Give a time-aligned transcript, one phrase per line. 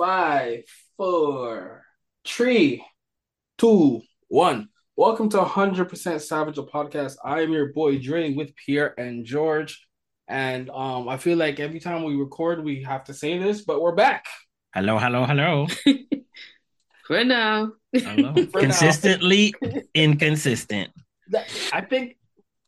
[0.00, 0.62] Five,
[0.96, 1.84] four,
[2.26, 2.82] three,
[3.58, 4.70] two, one.
[4.96, 7.16] Welcome to 100% Savage a podcast.
[7.22, 9.86] I am your boy Dre with Pierre and George.
[10.26, 13.82] And um, I feel like every time we record, we have to say this, but
[13.82, 14.24] we're back.
[14.72, 15.66] Hello, hello, hello.
[17.06, 17.72] For now.
[17.92, 18.32] hello.
[18.46, 18.68] For now.
[18.68, 19.52] Consistently
[19.94, 20.92] inconsistent.
[21.74, 22.16] I think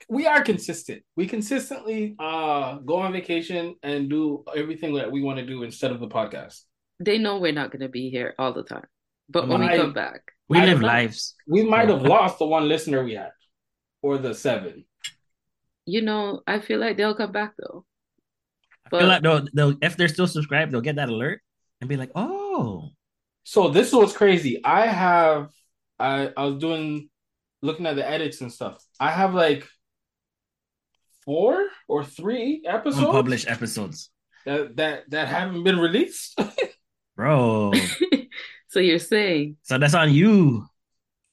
[0.07, 1.03] we are consistent.
[1.17, 5.93] We consistently uh go on vacation and do everything that we want to do instead
[5.93, 6.65] of the podcast.
[7.05, 8.87] They know we're not going to be here all the time.
[9.29, 10.87] But when we I- come back, We I live know.
[10.87, 11.35] lives.
[11.49, 13.33] We might have lost the one listener we had,
[14.03, 14.85] or the seven.
[15.87, 17.85] you know, I feel like they'll come back though.
[18.87, 21.41] I feel But- like they'll, they'll if they're still subscribed, they'll get that alert
[21.81, 22.91] and be like, oh,
[23.45, 24.61] So this is what's crazy.
[24.65, 25.51] I have
[25.99, 27.09] I I was doing
[27.63, 28.77] looking at the edits and stuff.
[29.01, 29.67] I have like
[31.25, 34.11] four or three episodes unpublished episodes.
[34.47, 36.39] that, that that haven't been released.
[37.23, 37.73] Bro.
[38.67, 40.67] so you're saying so that's on you.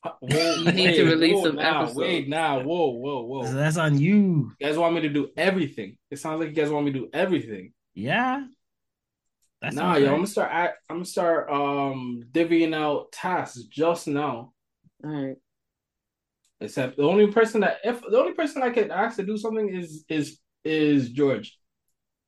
[0.04, 1.98] Whoa, You need to release whoa some now, episodes.
[1.98, 3.46] Wait now, whoa, whoa, whoa.
[3.46, 4.52] So that's on you.
[4.60, 5.98] You guys want me to do everything?
[6.12, 7.74] It sounds like you guys want me to do everything.
[7.96, 8.46] Yeah.
[9.64, 10.10] That's nah, all yo.
[10.10, 10.52] I'm gonna start.
[10.52, 14.54] Act, I'm gonna start um divvying out tasks just now.
[15.04, 15.38] all right.
[16.62, 19.70] Except the only person that if the only person I could ask to do something
[19.70, 21.58] is is is George.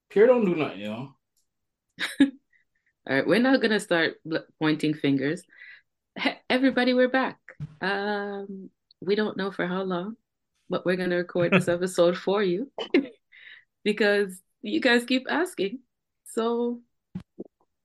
[0.09, 1.09] Pierre don't do nothing, yo.
[3.11, 4.21] All right, we're not gonna start
[4.57, 5.43] pointing fingers.
[6.49, 7.39] Everybody, we're back.
[7.81, 8.69] Um,
[9.01, 10.15] we don't know for how long,
[10.69, 12.71] but we're gonna record this episode for you
[13.83, 15.79] because you guys keep asking.
[16.27, 16.79] So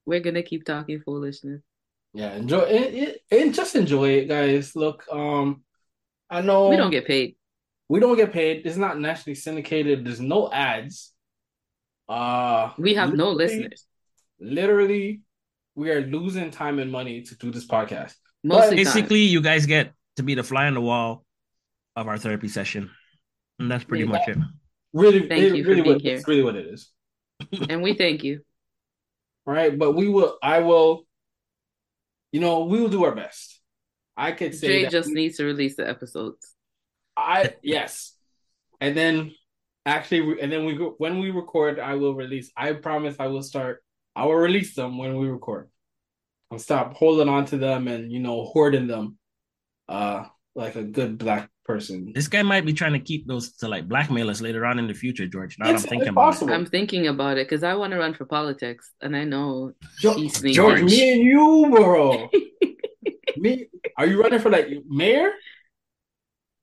[0.05, 1.61] we're gonna keep talking foolishness.
[2.15, 4.77] Yeah, enjoy it, it and just enjoy it, guys.
[4.77, 5.65] Look, um,
[6.31, 7.35] I know We don't get paid.
[7.89, 8.65] we don't get paid.
[8.65, 10.07] It's not nationally syndicated.
[10.07, 11.13] There's no ads.
[12.09, 13.87] Uh, We have no listeners.
[14.39, 15.23] Literally,
[15.75, 18.15] we are losing time and money to do this podcast.
[18.45, 18.85] Mostly time.
[18.85, 21.25] Basically, you guys get to be the fly on the wall
[21.97, 22.91] of our therapy session.
[23.59, 24.11] And that's pretty Yeah.
[24.11, 24.39] much it.
[24.93, 26.17] Really, Thank really, you for really being what, here.
[26.17, 26.91] It's really what it is.
[27.69, 28.41] and we thank you.
[29.47, 29.77] right?
[29.77, 31.07] But we will, I will,
[32.33, 33.61] you know, we will do our best.
[34.17, 36.55] I could say Dre that just we- needs to release the episodes.
[37.17, 38.15] I yes,
[38.81, 39.33] and then
[39.87, 42.51] actually, and then we when we record, I will release.
[42.57, 43.83] I promise, I will start.
[44.17, 45.69] I will release them when we record.
[46.51, 49.19] I'll stop holding on to them and you know hoarding them,
[49.89, 52.13] uh, like a good black person.
[52.15, 54.87] This guy might be trying to keep those to like blackmail us later on in
[54.87, 55.57] the future, George.
[55.59, 56.55] Now It's- I'm thinking it's about possible.
[56.55, 60.15] I'm thinking about it because I want to run for politics, and I know Jo-
[60.15, 60.41] he's.
[60.41, 62.31] George, me and you, bro.
[63.37, 63.67] me,
[63.99, 65.33] are you running for like mayor?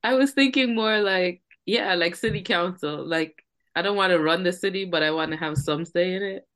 [0.03, 3.05] I was thinking more like, yeah, like city council.
[3.05, 3.43] Like,
[3.75, 6.23] I don't want to run the city, but I want to have some say in
[6.23, 6.47] it.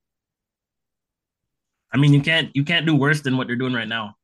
[1.97, 1.99] It.
[1.99, 4.15] I mean, you can't you can't do worse than what they're doing right now.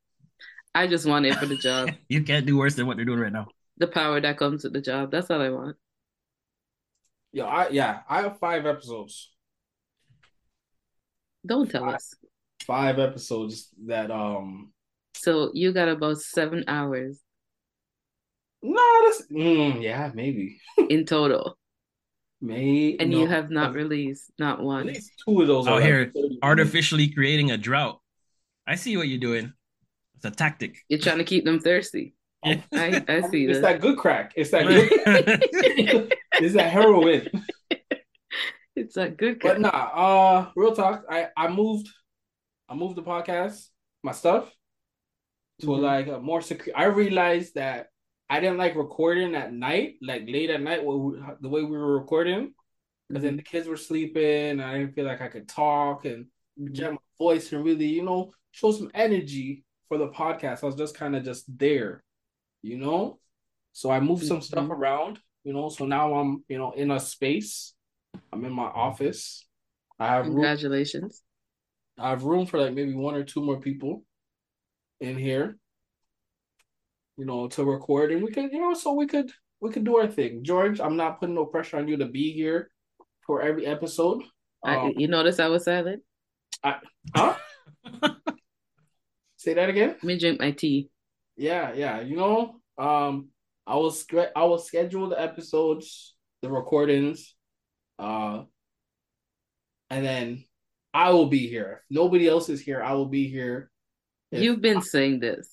[0.75, 3.19] I just want it for the job, You can't do worse than what they're doing
[3.19, 3.47] right now.
[3.77, 5.11] the power that comes with the job.
[5.11, 5.77] That's all I want.
[7.31, 9.31] Yo, I yeah, I have five episodes.
[11.45, 12.13] Don't tell I- us.
[12.65, 14.71] Five episodes that um
[15.15, 17.19] So you got about seven hours
[18.65, 20.61] no, that's mm, yeah, maybe.
[20.89, 21.57] in total,
[22.43, 24.89] May and no, you have not at released not one.
[24.89, 26.11] At least two of those Out are like here,
[26.43, 28.01] Artificially creating a drought.
[28.67, 29.53] I see what you're doing.
[30.15, 30.75] It's a tactic.
[30.89, 32.15] You're trying to keep them thirsty.
[32.45, 32.61] I,
[33.07, 33.79] I see It's that.
[33.79, 34.33] that good crack.
[34.35, 34.89] It's that good
[36.43, 37.29] it's that heroin.
[38.75, 39.69] It's a good But guy.
[39.69, 41.05] nah, uh real talk.
[41.09, 41.87] I I moved
[42.67, 43.69] I moved the podcast,
[44.03, 44.51] my stuff
[45.61, 45.79] to Mhm.
[45.79, 46.75] like a more secure.
[46.75, 47.87] I realized that
[48.29, 51.99] I didn't like recording at night, like late at night, we, the way we were
[51.99, 52.53] recording,
[53.09, 54.51] because then the kids were sleeping.
[54.51, 56.25] And I didn't feel like I could talk and
[56.57, 60.63] project my voice and really, you know, show some energy for the podcast.
[60.63, 62.03] I was just kind of just there,
[62.61, 63.19] you know.
[63.73, 64.71] So I moved some stuff Mhm.
[64.71, 65.69] around, you know.
[65.69, 67.73] So now I'm, you know, in a space.
[68.31, 69.45] I'm in my office.
[69.99, 71.21] I have room, Congratulations.
[71.97, 74.03] I have room for like maybe one or two more people
[74.99, 75.57] in here,
[77.17, 79.97] you know, to record, and we could, you know, so we could we could do
[79.97, 80.43] our thing.
[80.43, 82.69] George, I'm not putting no pressure on you to be here
[83.25, 84.23] for every episode.
[84.65, 86.03] I, Um, you notice I was silent?
[86.63, 87.35] huh?
[89.37, 89.89] Say that again.
[89.89, 90.89] Let me drink my tea.
[91.35, 92.01] Yeah, yeah.
[92.01, 93.29] You know, um,
[93.67, 97.35] I will sch- I will schedule the episodes, the recordings,
[97.99, 98.43] uh,
[99.89, 100.43] and then
[100.93, 101.81] I will be here.
[101.89, 103.69] If nobody else is here, I will be here.
[104.31, 105.49] If- You've been saying this.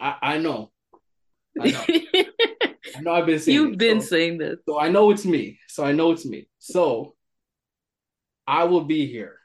[0.00, 0.70] I, I know.
[1.60, 1.84] I know.
[2.94, 4.58] I know I've been saying You've it, been so, saying this.
[4.68, 5.58] so I know it's me.
[5.68, 6.48] So I know it's me.
[6.58, 7.14] So
[8.46, 9.38] I will be here.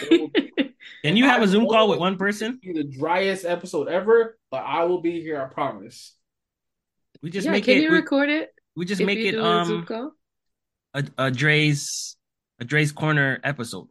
[0.00, 0.30] It will
[1.04, 2.60] Can you have I a Zoom call with one person?
[2.62, 5.40] be the driest episode ever, but I will be here.
[5.40, 6.14] I promise.
[7.22, 7.82] We just yeah, make can it.
[7.82, 8.50] you We, record it?
[8.76, 10.12] we just make it do a Zoom um call?
[10.94, 12.16] a, a Dre's
[12.60, 13.88] a Dre's corner episode,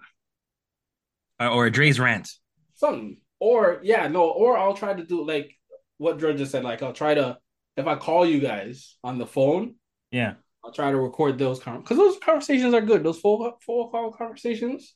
[1.39, 2.29] or, or a Dre's rant.
[2.75, 3.17] Something.
[3.39, 5.56] Or yeah, no, or I'll try to do like
[5.97, 6.63] what Drew just said.
[6.63, 7.37] Like I'll try to
[7.75, 9.75] if I call you guys on the phone,
[10.11, 13.03] Yeah, I'll try to record those because those conversations are good.
[13.03, 14.95] Those full full call conversations,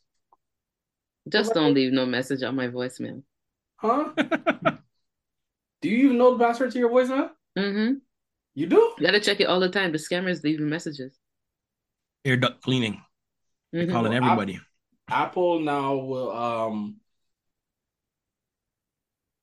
[1.29, 3.23] Just don't leave no message on my voicemail.
[3.77, 4.13] huh?
[5.81, 7.29] do you even know the password to your voicemail?
[7.57, 7.95] Mm-hmm.
[8.53, 8.93] You do?
[8.97, 9.91] You gotta check it all the time.
[9.91, 11.17] The scammers leaving messages.
[12.25, 13.01] Air duct cleaning.
[13.73, 13.91] Mhm.
[13.91, 14.59] Calling Well, everybody.
[15.07, 16.97] Apple now will um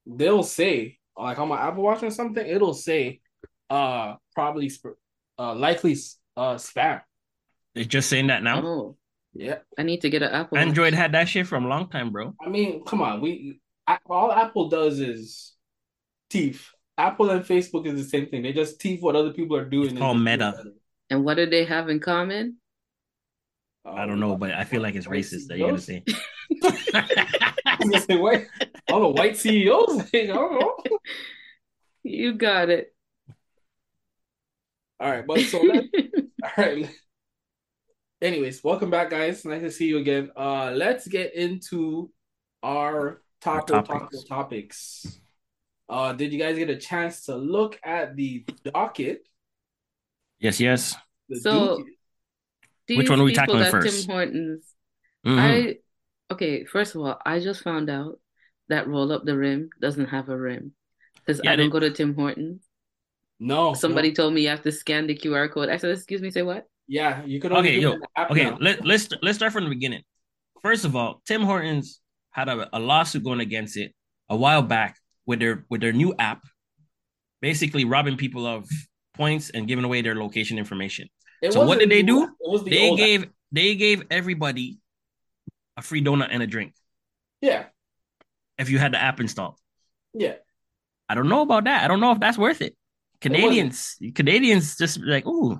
[0.06, 3.20] they'll say like on my Apple Watch or something, it'll say
[3.70, 4.96] uh probably sp-
[5.38, 5.92] uh likely
[6.36, 7.00] uh spam.
[7.74, 8.62] They're just saying that now.
[8.64, 8.96] Oh,
[9.34, 9.58] Yeah.
[9.78, 10.56] I need to get an Apple.
[10.56, 10.66] Watch.
[10.66, 12.34] Android had that shit from a long time, bro.
[12.44, 13.60] I mean, come on, we
[14.08, 15.54] all Apple does is
[16.30, 16.68] teeth.
[16.96, 18.42] Apple and Facebook is the same thing.
[18.42, 19.84] They just teeth what other people are doing.
[19.84, 20.52] It's and called just do it Meta.
[20.56, 20.70] better.
[21.10, 22.56] And what do they have in common?
[23.84, 26.04] I don't know, but I feel like it's racist that you're gonna say.
[27.80, 28.46] I was gonna say white.
[28.90, 29.96] All the white CEOs.
[30.12, 30.76] Like, I don't know.
[32.02, 32.94] You got it.
[35.00, 35.84] All right, but so let
[36.42, 36.90] all right.
[38.20, 39.44] Anyways, welcome back, guys.
[39.44, 40.30] Nice to see you again.
[40.36, 42.10] Uh, let's get into
[42.64, 44.25] our top Our topics.
[44.25, 44.25] topics.
[44.25, 45.20] topics.
[45.88, 49.26] Uh, did you guys get a chance to look at the docket?
[50.40, 50.96] yes, yes.
[51.28, 51.94] The So- docket?
[52.96, 54.06] Which one are we tackling first?
[54.06, 54.75] Tim Hortons.
[55.26, 55.38] Mhm.
[55.38, 55.76] I
[56.30, 56.64] okay.
[56.64, 58.19] First of all, I just found out
[58.69, 60.72] that roll up the rim doesn't have a rim
[61.25, 62.62] because Yeah, I don't they- go to Tim Hortons.
[63.40, 64.14] no, Somebody no.
[64.14, 65.69] told me you have to scan the QR code.
[65.69, 68.00] I said, "Excuse me, say what?" Yeah, you could only Okay, do yo, it in
[68.00, 68.58] the app Okay, now.
[68.60, 70.02] let, let's let's start from the beginning.
[70.62, 73.94] First of all, Tim Hortons had a, a lawsuit going against it
[74.28, 74.96] a while back
[75.26, 76.42] with their with their new app,
[77.40, 78.69] basically robbing people of
[79.14, 81.08] points and giving away their location information.
[81.42, 82.12] It So what did they do?
[82.12, 83.06] new app, It was the They old app.
[83.06, 84.78] gave they gave everybody
[85.78, 86.75] a free donut and a drink
[87.40, 87.66] Yeah,
[88.58, 89.56] if you had the app installed.
[90.12, 90.34] yeah.
[91.08, 91.82] I don't know about that.
[91.84, 92.76] I don't know if that's worth it.
[93.22, 95.58] Canadians, Canadians just like, ooh,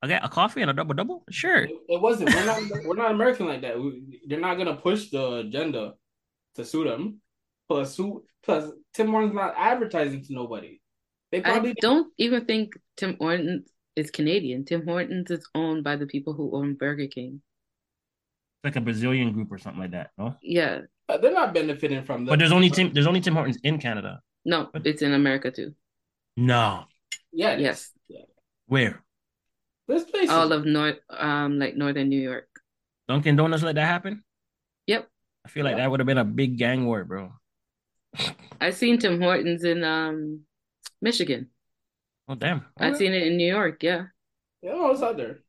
[0.00, 1.22] I got a coffee and a double double.
[1.30, 1.64] Sure.
[1.64, 2.34] It, it wasn't.
[2.34, 2.62] We're not.
[2.86, 3.78] we're not American like that.
[3.78, 5.94] We, they're not gonna push the agenda
[6.54, 7.20] to suit them.
[7.68, 8.24] Plus, who?
[8.42, 10.80] Plus, Tim Hortons not advertising to nobody.
[11.30, 14.64] They probably I don't even think Tim Hortons is Canadian.
[14.64, 17.42] Tim Hortons is owned by the people who own Burger King.
[18.64, 20.10] Like a Brazilian group or something like that.
[20.16, 20.80] No, Yeah,
[21.20, 22.24] they're not benefiting from.
[22.24, 22.92] The, but there's only Tim.
[22.94, 24.20] There's only Tim Hortons in Canada.
[24.46, 25.74] no, but, it's in America too.
[26.36, 26.84] No,
[27.32, 27.56] Yeah.
[27.58, 28.24] Yes, Yeah.
[28.66, 29.04] where
[29.86, 30.30] This place.
[30.30, 32.48] all of North, um, like northern New York.
[33.06, 34.24] Dunkin' Donuts let that happen?
[34.86, 35.08] Yep,
[35.44, 35.84] I feel like Yeah.
[35.84, 37.32] that would have been a big gang war, bro.
[38.60, 40.46] I seen Tim Hortons in um
[41.02, 41.50] Michigan.
[42.28, 42.64] Oh damn!
[42.78, 42.96] I Okay.
[42.98, 43.82] seen it in New York.
[43.82, 44.06] Yeah,
[44.62, 45.43] yeah, no, it's out there.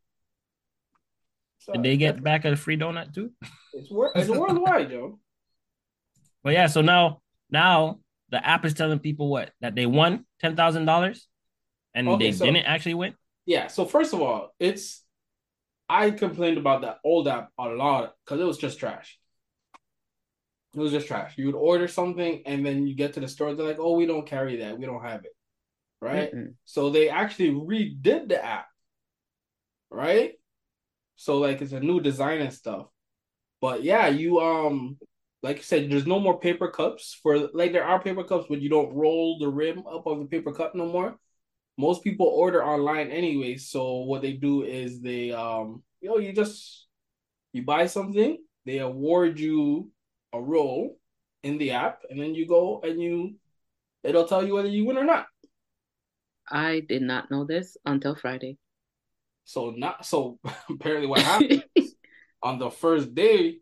[1.66, 3.32] So, Did they get back a free donut too?
[3.74, 5.18] It's, wor- it's worldwide, Joe.
[6.44, 10.56] But yeah, so now now the app is telling people what that they won ten
[10.56, 11.28] thousand dollars,
[11.96, 13.16] and Okay, they so- didn't actually win.
[13.48, 13.66] Yeah.
[13.66, 15.04] So first of all, it's
[15.90, 19.18] I complained about that old app a lot because it was just trash.
[20.76, 21.34] It was just trash.
[21.36, 24.06] You would order something and then you get to the store, they're like, "Oh, we
[24.06, 24.78] don't carry that.
[24.78, 25.36] We don't have it."
[26.00, 26.32] Right?
[26.32, 26.54] Mm-mm.
[26.66, 28.68] So they actually redid the app.
[29.90, 30.34] Right?
[31.16, 32.88] So like it's a new design and stuff.
[33.62, 34.98] But yeah, you um
[35.44, 38.62] like you said, there's no more paper cups for like there are paper cups, but
[38.62, 41.18] you don't roll the rim up of the paper cup no more.
[41.78, 46.34] Most people order online anyway, so what they do is they um you know you
[46.34, 46.88] just
[47.54, 49.92] you buy something, they award you
[50.34, 51.00] a roll
[51.44, 53.36] in the app, and then you go and you
[54.04, 55.28] it'll tell you whether you win or not.
[56.50, 58.58] I did not know this until Friday.
[59.46, 61.64] So not so apparently what happened
[62.44, 63.60] on the first day,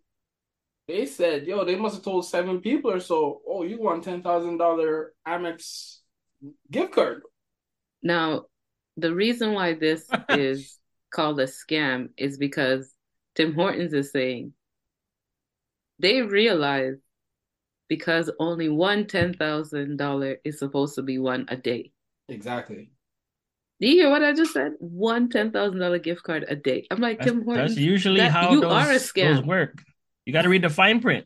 [0.88, 4.22] they said, yo, they must have told seven people or so, oh, you won ten
[4.24, 6.00] thousand dollar Amex
[6.72, 7.22] gift card.
[8.02, 8.46] Now,
[8.98, 10.80] the reason why this is
[11.12, 12.94] called a scam is because
[13.36, 14.54] Tim Hortons is saying
[16.00, 16.98] they realize
[17.88, 21.92] because only one $10,000 is supposed to be won a day.
[22.28, 22.90] Exactly.
[23.84, 24.76] Do you hear what I just said?
[24.80, 26.88] One $10,000 gift card a day.
[26.90, 27.72] I'm like, That's, Tim Hortons.
[27.72, 29.36] that's usually that- how you those, are a scam.
[29.36, 29.46] those scam.
[29.46, 29.84] work.
[30.26, 31.26] You got to read the fine print.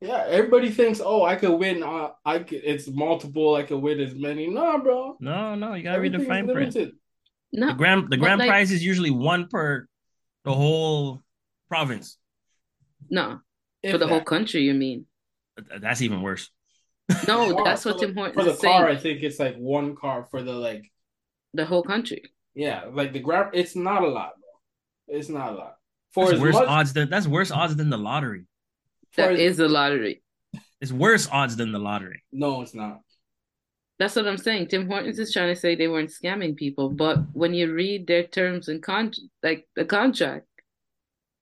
[0.00, 1.82] Yeah, everybody thinks, oh, I could win.
[1.82, 2.62] Uh, I could.
[2.64, 3.54] It's multiple.
[3.54, 4.46] I could win as many.
[4.48, 5.18] Nah, bro.
[5.20, 6.74] No, no, you got to read the fine print.
[7.52, 9.86] No, The grand the grand like- prize is usually one per
[10.44, 11.22] the whole
[11.68, 12.16] province.
[13.10, 13.40] no.
[13.82, 15.06] If For the whole country, you mean?
[15.80, 16.48] That's even worse.
[17.28, 18.96] No, that's for what Tim Hortons For the is car, saying.
[18.96, 20.90] I think it's like one car for the like
[21.54, 22.22] The whole country.
[22.54, 23.50] yeah, like the grab.
[23.52, 25.16] It's not a lot, bro.
[25.18, 25.76] It's not a lot.
[26.12, 28.44] For That's worse much, odds than that's worse odds than the lottery.
[29.12, 30.22] for That as- is a lottery.
[30.80, 32.22] It's worse odds than the lottery.
[32.32, 33.00] no, it's not.
[33.98, 34.66] That's what I'm saying.
[34.68, 38.24] Tim Hortons is trying to say they weren't scamming people, but when you read their
[38.24, 40.46] terms and con like the contract,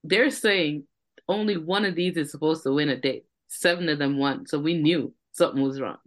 [0.04, 0.84] they're saying
[1.26, 3.22] only one of these is supposed to win a day.
[3.48, 5.98] Seven of them won, so we knew something was wrong.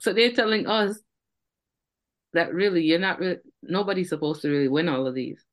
[0.00, 0.98] So they're telling us
[2.36, 5.44] that really you're not really nobody's supposed to really win all of these.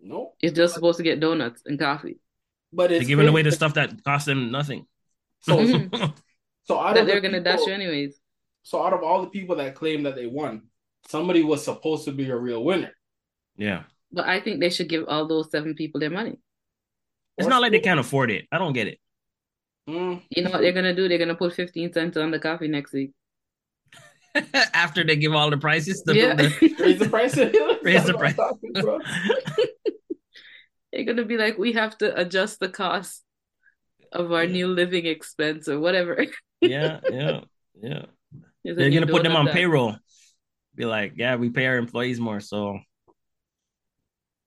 [0.00, 0.34] Nope.
[0.40, 2.18] You're just supposed to get donuts and coffee.
[2.72, 4.86] But They're it's giving away the stuff that cost them nothing.
[5.40, 6.14] So, Mhm.
[6.64, 8.18] so out That of they're gonna dash you anyways.
[8.62, 10.68] So out of all the people that claim that they won,
[11.08, 12.92] somebody was supposed to be a real winner.
[13.56, 13.84] yeah.
[14.14, 16.38] But I think they should give all those seven people their money.
[17.38, 18.46] It's not like they can't afford it.
[18.52, 18.98] I don't get it.
[19.88, 21.08] Mm, You know what they're gonna do?
[21.08, 23.12] They're gonna put 15 cents on the coffee next week.
[24.74, 26.34] After they give all the prices, the, Yeah.
[26.34, 27.36] the- raise the price.
[27.82, 28.34] Raise the price.
[28.82, 28.98] bro.
[30.92, 33.22] They're gonna be like, we have to adjust the cost
[34.12, 34.52] of our Yeah.
[34.52, 36.26] new living expense or whatever.
[36.60, 37.40] yeah, yeah,
[37.80, 38.04] yeah.
[38.62, 39.96] There's a They're gonna put them on that- payroll.
[40.74, 42.78] Be like, yeah, we pay our employees more, so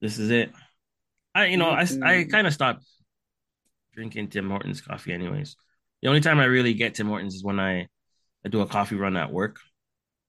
[0.00, 0.50] this is it.
[1.36, 2.30] I, you know, I, I mm-hmm.
[2.30, 2.84] kind of stopped
[3.94, 5.56] drinking Tim Hortons coffee, anyways.
[6.02, 7.86] The only time I really get Tim Hortons is when I,
[8.44, 9.60] I do a coffee run at work,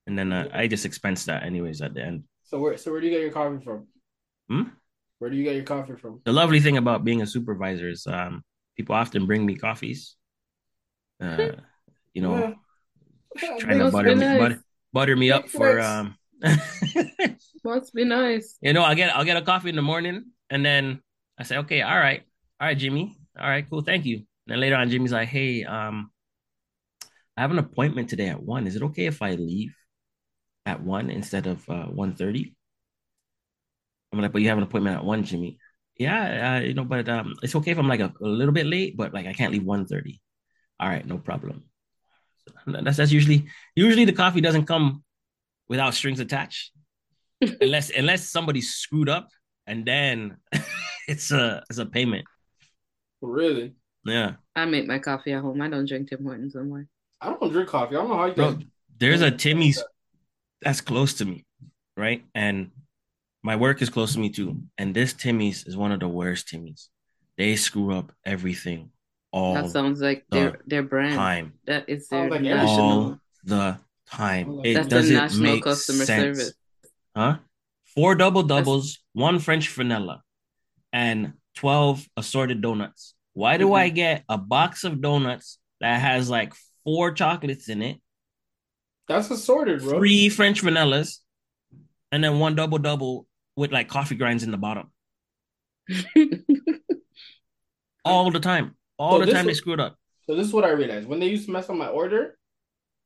[0.08, 2.24] and then uh, I just expense that, anyways, at the end.
[2.44, 3.88] So where so where do you get your coffee from?
[4.50, 4.64] Hmm?
[5.20, 6.22] Where do you get your coffee from?
[6.24, 8.44] The lovely thing about being a supervisor is um,
[8.78, 10.16] people often bring me coffees.
[11.22, 11.52] Uh,
[12.14, 12.56] you know,
[13.36, 13.58] Yeah.
[13.60, 14.38] trying to butter me, nice.
[14.40, 16.16] butter, butter me up for um.
[17.64, 18.58] Must be nice.
[18.62, 21.02] you know, I get I'll get a coffee in the morning, and then
[21.38, 22.22] I say, okay, all right,
[22.62, 24.18] all right, Jimmy, all right, cool, thank you.
[24.18, 26.12] And then later on, Jimmy's like, hey, um,
[27.36, 28.68] I have an appointment today at one.
[28.68, 29.76] Is it okay if I leave
[30.68, 32.54] at one instead of uh one thirty?
[34.12, 35.58] I'm like, but you have an appointment at one, Jimmy.
[35.98, 38.68] Yeah, uh, you know, but um, it's okay if I'm like a, a little bit
[38.68, 40.22] late, but like I can't leave one thirty.
[40.80, 41.64] All right, no problem.
[42.48, 45.04] So that's that's usually usually the coffee doesn't come
[45.68, 46.72] without strings attached,
[47.62, 49.30] unless unless somebody screwed up,
[49.66, 50.38] and then
[51.08, 52.26] it's a it's a payment.
[53.22, 53.74] Really?
[54.06, 55.62] Yeah, I make my coffee at home.
[55.62, 56.88] I don't drink Tim Hortons no more.
[57.20, 57.96] I don't drink coffee.
[57.96, 58.54] I don't know how you bro.
[58.54, 58.64] guys
[59.00, 59.84] There's a Timmy's
[60.62, 61.46] that's close to me,
[61.96, 62.24] right?
[62.36, 62.72] And
[63.44, 64.62] my work is close to me too.
[64.78, 66.90] And this Timmy's is one of the worst Timmy's.
[67.38, 68.92] They screw up everything
[69.32, 71.16] all That sounds like their their brand.
[71.16, 72.90] time, That is their Sounds like national.
[73.04, 73.78] all the
[74.10, 74.56] time.
[74.58, 76.38] That's It That's doesn't national make customer sense.
[76.40, 76.54] service.
[77.16, 77.38] Huh?
[77.94, 80.24] Four double doubles, one French vanilla,
[80.94, 83.16] and 12 assorted donuts.
[83.34, 83.78] Why do Mhm.
[83.78, 88.02] I get a box of donuts that has like four chocolates in it,
[89.08, 90.00] That's assorted, bro.
[90.00, 91.20] three French vanillas,
[92.12, 94.92] and then one double double with like coffee grinds in the bottom?
[98.06, 98.76] All the time.
[98.98, 99.98] All So the time they screwed up.
[100.26, 102.38] So this is what I realized when they used to mess up my order,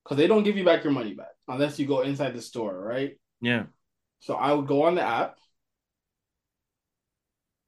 [0.03, 2.77] because they don't give you back your money back unless you go inside the store,
[2.79, 3.17] right?
[3.41, 3.65] Yeah.
[4.19, 5.35] So I would go on the app.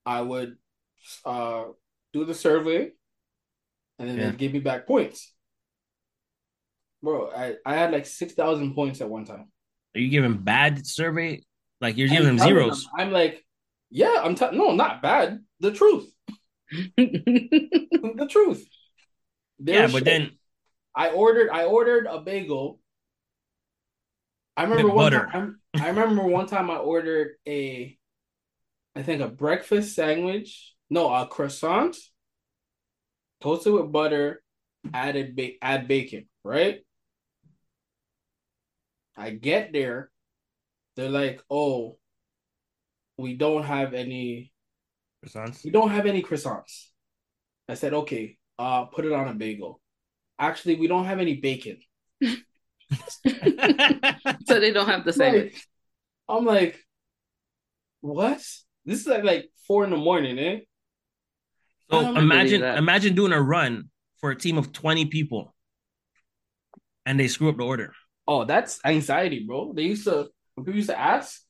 [0.05, 0.57] I would
[1.25, 1.65] uh
[2.13, 2.91] do the survey,
[3.99, 4.31] and then Yeah.
[4.31, 5.32] they'd give me back points.
[7.03, 9.51] Bro, I, I had like six thousand points at one time.
[9.95, 11.43] Are you giving bad survey?
[11.81, 12.83] Like you're I'm giving them zeros.
[12.83, 13.45] them, I'm like,
[13.91, 15.43] yeah, I'm t- no, not bad.
[15.59, 16.09] The truth,
[16.97, 18.65] the truth.
[19.59, 20.05] They're Yeah, but shit.
[20.05, 20.31] then
[20.95, 22.79] I ordered I ordered a bagel.
[24.55, 25.27] I remember one butter.
[25.31, 27.97] time I remember one time I ordered a
[28.95, 30.73] I think a breakfast sandwich.
[30.89, 31.97] No, a croissant
[33.41, 34.41] toasted with butter,
[34.93, 36.81] added ba- add bacon, right?
[39.15, 40.11] I get there,
[40.95, 41.97] they're like, "Oh,
[43.17, 44.51] we don't have any
[45.25, 45.63] croissants.
[45.63, 46.87] we don't have any croissants."
[47.69, 49.79] I said, "Okay, uh put it on a bagel."
[50.39, 51.77] Actually, we don't have any bacon.
[52.21, 52.35] so
[54.59, 55.53] they don't have the sandwich.
[55.53, 55.63] Like,
[56.27, 56.79] I'm like,
[58.01, 58.39] what?
[58.85, 60.59] This is at like four in the morning, eh?
[61.91, 63.89] So imagine imagine doing a run
[64.19, 65.53] for a team of 20 people
[67.05, 67.93] and they screw up the order.
[68.27, 69.73] Oh, that's anxiety, bro.
[69.73, 71.41] They used to when people used to ask,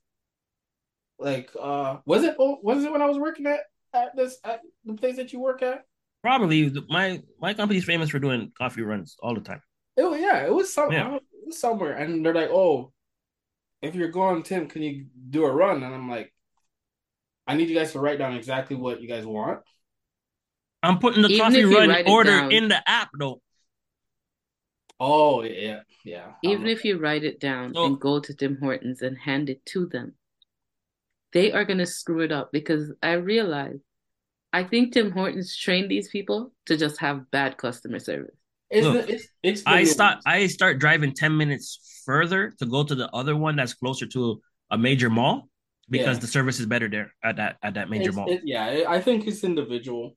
[1.19, 3.59] like, uh, was it oh, was it when I was working at
[3.93, 5.83] at this at the place that you work at?
[6.21, 9.61] Probably the- my my company's famous for doing coffee runs all the time.
[9.95, 11.15] It was, yeah, it was some Yeah.
[11.15, 12.91] It was somewhere, and they're like, oh,
[13.81, 15.83] if you're going, Tim, can you do a run?
[15.83, 16.33] And I'm like,
[17.45, 19.59] I need you guys to write down exactly what you guys want.
[20.81, 22.51] I'm putting the Even coffee run order down.
[22.51, 23.41] in the app though.
[24.99, 26.33] Oh yeah, yeah.
[26.43, 29.65] Even if you write it down So- and go to Tim Hortons and hand it
[29.67, 30.13] to them,
[31.31, 33.79] they are going to screw it up because I realize
[34.53, 38.35] I think Tim Hortons trained these people to just have bad customer service.
[38.69, 40.19] it's Look, the, it's it's I new start.
[40.25, 44.41] I start driving 10 minutes further to go to the other one that's closer to
[44.71, 45.49] a major mall
[45.89, 46.21] because Yeah.
[46.21, 48.29] the service is better there at that at that major It's- mall.
[48.31, 50.15] it- yeah, I think it's individual.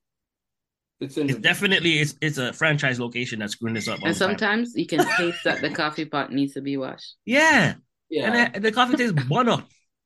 [1.01, 1.43] It's it's individual.
[1.43, 4.01] definitely it's it's a franchise location that's screwing this up.
[4.03, 4.39] And the time.
[4.39, 7.17] sometimes you can taste that the coffee pot needs to be washed.
[7.25, 7.75] Yeah.
[8.09, 8.27] yeah.
[8.27, 9.65] And the, the coffee tastes butter.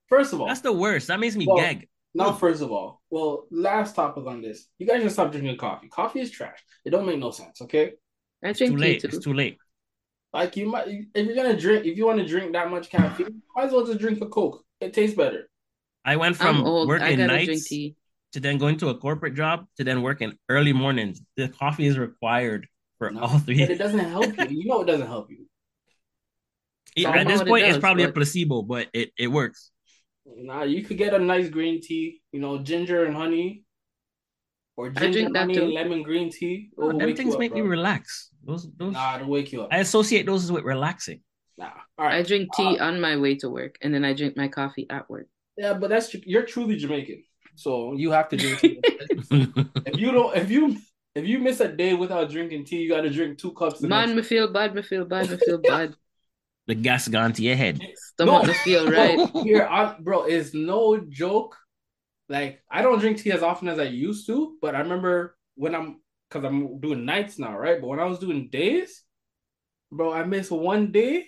[0.09, 1.09] First of all, That's the worst.
[1.09, 1.89] That makes me Well, gag.
[2.15, 4.67] Now, first of all, well, last topic on this.
[4.79, 5.89] You guys should stop drinking coffee.
[5.89, 6.59] Coffee is trash.
[6.85, 7.93] It don't make no sense, okay?
[8.45, 9.01] I It's too drink tea late.
[9.01, 9.09] too.
[9.09, 9.59] It's too late.
[10.33, 13.43] Like you might if you're gonna drink if you want to drink that much caffeine,
[13.55, 14.65] might as well just drink a Coke.
[14.81, 15.49] It tastes better.
[16.05, 17.97] I went from working gotta drink nights tea.
[18.33, 21.21] To then going to a corporate job to then working early mornings.
[21.37, 22.69] The coffee is required
[22.99, 23.61] for No, all three.
[23.61, 24.47] But it doesn't help you.
[24.49, 25.47] You know it doesn't help you.
[26.97, 29.71] Yeah, At this what it point, it's probably a placebo, but it, it works.
[30.27, 33.65] Nah, you could get a nice green tea, you know, ginger and honey.
[34.77, 35.63] Or ginger, drink that honey, too.
[35.65, 36.71] and lemon green tea.
[36.73, 38.31] It Oh, them things you up, make me relax.
[38.45, 39.69] Those those Nah, it'll wake you up.
[39.73, 41.21] I associate those with relaxing.
[41.59, 41.71] Nah.
[41.99, 42.15] All right.
[42.17, 44.87] I drink tea Uh, on my way to work, and then I drink my coffee
[44.89, 45.29] at work.
[45.57, 47.23] Yeah, but that's you're truly Jamaican,
[47.61, 48.59] so you have to drink.
[48.61, 48.81] tea.
[49.87, 50.77] if you don't, if you
[51.15, 53.81] if you miss a day without drinking tea, you got to drink two cups.
[53.83, 54.75] Man, next- me feel bad.
[54.75, 55.31] Me feel bad.
[55.31, 55.95] Me feel bad.
[56.67, 57.81] the gas gone to your head.
[58.13, 58.53] Stomach No.
[58.65, 59.19] feel right.
[59.43, 61.57] Here, I, bro, it's no joke.
[62.29, 65.75] Like I don't drink tea as often as I used to, but I remember when
[65.75, 67.81] I'm because I'm doing nights now, right?
[67.81, 69.03] But when I was doing days,
[69.91, 71.27] bro, I missed one day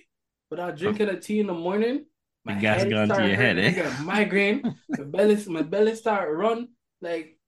[0.48, 2.06] without drinking a tea in the morning.
[2.44, 3.88] The gas gone to start your head, hurting, eh?
[3.88, 4.76] I migraine.
[4.88, 6.68] my belly, my belly start run
[7.00, 7.38] like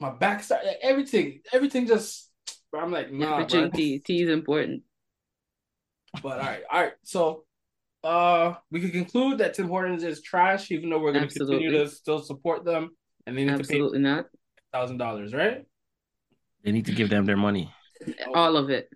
[0.00, 2.30] my back start like, everything, everything just.
[2.70, 3.98] Bro, I'm like, Yeah, nah, but tea.
[3.98, 4.82] Tea is important.
[6.22, 6.92] But all right, all right.
[7.04, 7.44] So,
[8.04, 11.70] uh, we can conclude that Tim Hortons is trash, even though we're going to continue
[11.70, 12.90] to still support them,
[13.26, 14.28] and they need Absolutely to pay
[14.72, 15.64] thousand dollars, right?
[16.64, 17.72] They need to give them their money.
[18.34, 18.88] All of it.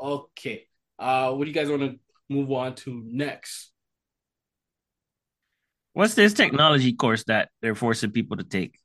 [0.00, 0.66] Okay.
[0.98, 3.70] Uh, what do you guys want to move on to next?
[5.94, 8.78] What's this technology course that they're forcing people to take?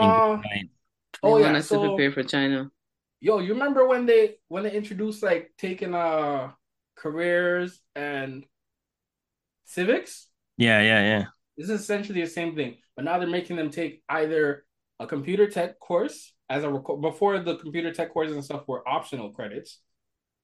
[0.00, 0.70] in Uh, grade nine?
[1.24, 1.56] They oh yeah.
[1.56, 2.70] us to So, prepare for China.
[3.20, 6.50] yo, you remember when they when they introduced like taking uh
[6.96, 8.44] careers and
[9.64, 10.28] civics?
[10.56, 11.24] yeah, yeah, yeah.
[11.56, 14.64] This is essentially the same thing, but now they're making them take either
[14.98, 18.86] a computer tech course as a reco- before the computer tech courses and stuff were
[18.88, 19.80] optional credits.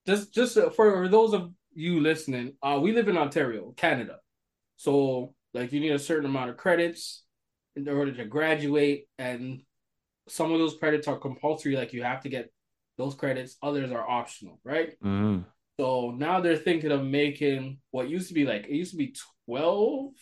[0.07, 4.19] Just just uh, for those of you listening, uh, we live in Ontario, Canada,
[4.77, 7.23] so like you need a certain amount of credits
[7.75, 9.61] in order to graduate, and
[10.27, 11.75] some of those credits are compulsory.
[11.75, 12.51] Like you have to get
[12.97, 14.93] those credits; others are optional, right?
[15.01, 15.45] Mhm.
[15.79, 19.15] So now they're thinking of making what used to be like it used to be
[19.45, 20.13] 12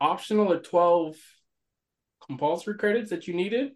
[0.00, 1.16] optional or 12
[2.26, 3.72] compulsory credits that you needed.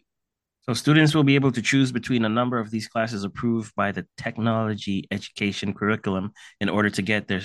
[0.62, 3.90] So students will be able to choose between a number of these classes approved by
[3.90, 7.42] the technology education curriculum in order to get their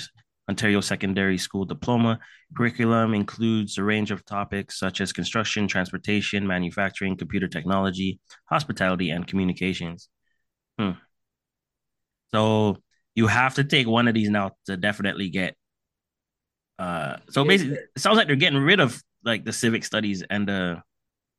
[0.49, 2.19] Ontario Secondary School diploma.
[2.55, 9.27] Curriculum includes a range of topics such as construction, transportation, manufacturing, computer technology, hospitality, and
[9.27, 10.09] communications.
[10.79, 10.91] Hmm.
[12.31, 12.77] So
[13.15, 15.55] you have to take one of these now to definitely get.
[16.79, 20.47] Uh, so basically, it sounds like they're getting rid of like the civic studies and
[20.47, 20.81] the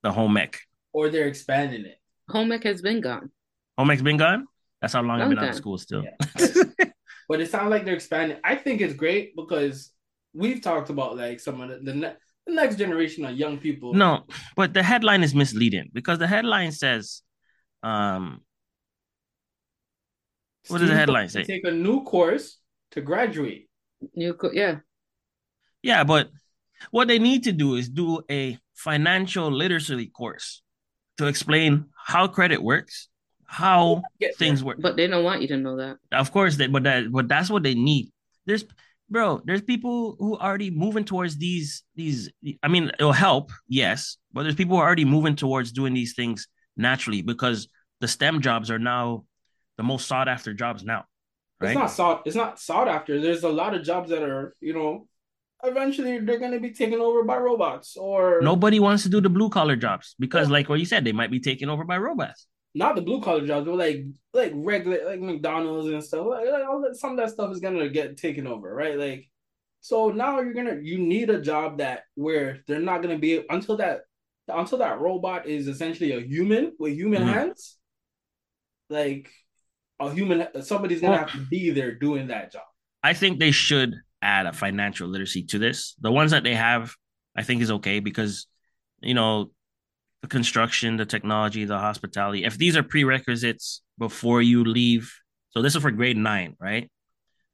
[0.02, 0.58] the home ec.
[0.92, 1.98] Or they're expanding it.
[2.30, 3.30] Home ec has been gone.
[3.78, 4.46] Home ec's been gone?
[4.80, 6.04] That's how long I've Long been out of school still.
[7.28, 8.38] But it sounds like they're expanding.
[8.42, 9.92] I think it's great because
[10.32, 13.94] we've talked about like some of the, the, ne- the next generation of young people.
[13.94, 14.24] no,
[14.56, 17.22] but the headline is misleading because the headline says,
[17.82, 18.40] um,
[20.68, 21.44] what does the headline have say?
[21.44, 22.58] Take a new course
[22.92, 23.68] to graduate.
[24.14, 24.76] New co- yeah.
[25.82, 26.28] yeah, but
[26.90, 30.62] what they need to do is do a financial literacy course
[31.18, 33.08] to explain how credit works,
[33.48, 34.76] how Get things work.
[34.78, 35.96] But they don't want you to know that.
[36.12, 38.12] Of course, they, but that but that's what they need.
[38.46, 38.64] There's
[39.10, 42.30] bro, there's people who are already moving towards these these.
[42.62, 46.14] I mean, it'll help, yes, but there's people who are already moving towards doing these
[46.14, 47.68] things naturally because
[48.00, 49.24] the STEM jobs are now
[49.78, 51.04] the most sought after jobs now,
[51.62, 52.22] It's not sought.
[52.26, 53.20] It's not sought after.
[53.20, 55.08] There's a lot of jobs that are, you know,
[55.64, 59.30] eventually they're going to be taken over by robots or Nobody wants to do the
[59.30, 62.46] blue collar jobs because, like what you said, they might be taken over by robots.
[62.78, 66.26] Not the blue collar jobs, but like like regular like McDonald's and stuff.
[66.26, 68.96] Like, like, all that, some of that stuff is gonna get taken over, right?
[68.98, 69.28] Like
[69.80, 73.76] So now you're gonna you need a job that where they're not gonna be until
[73.78, 74.02] that
[74.48, 77.32] until that robot is essentially a human with human Mhm.
[77.32, 77.78] hands.
[78.90, 79.30] Like
[80.00, 82.62] a human, somebody's gonna Well- have to be there doing that job.
[83.02, 85.94] I think they should add a financial literacy to this.
[86.00, 86.94] The ones that they have,
[87.36, 88.46] I think, is okay because,
[89.00, 89.52] you know,
[90.22, 95.12] the construction, the technology, the hospitality, if these are prerequisites before you leave,
[95.50, 96.90] so this is for grade nine, right?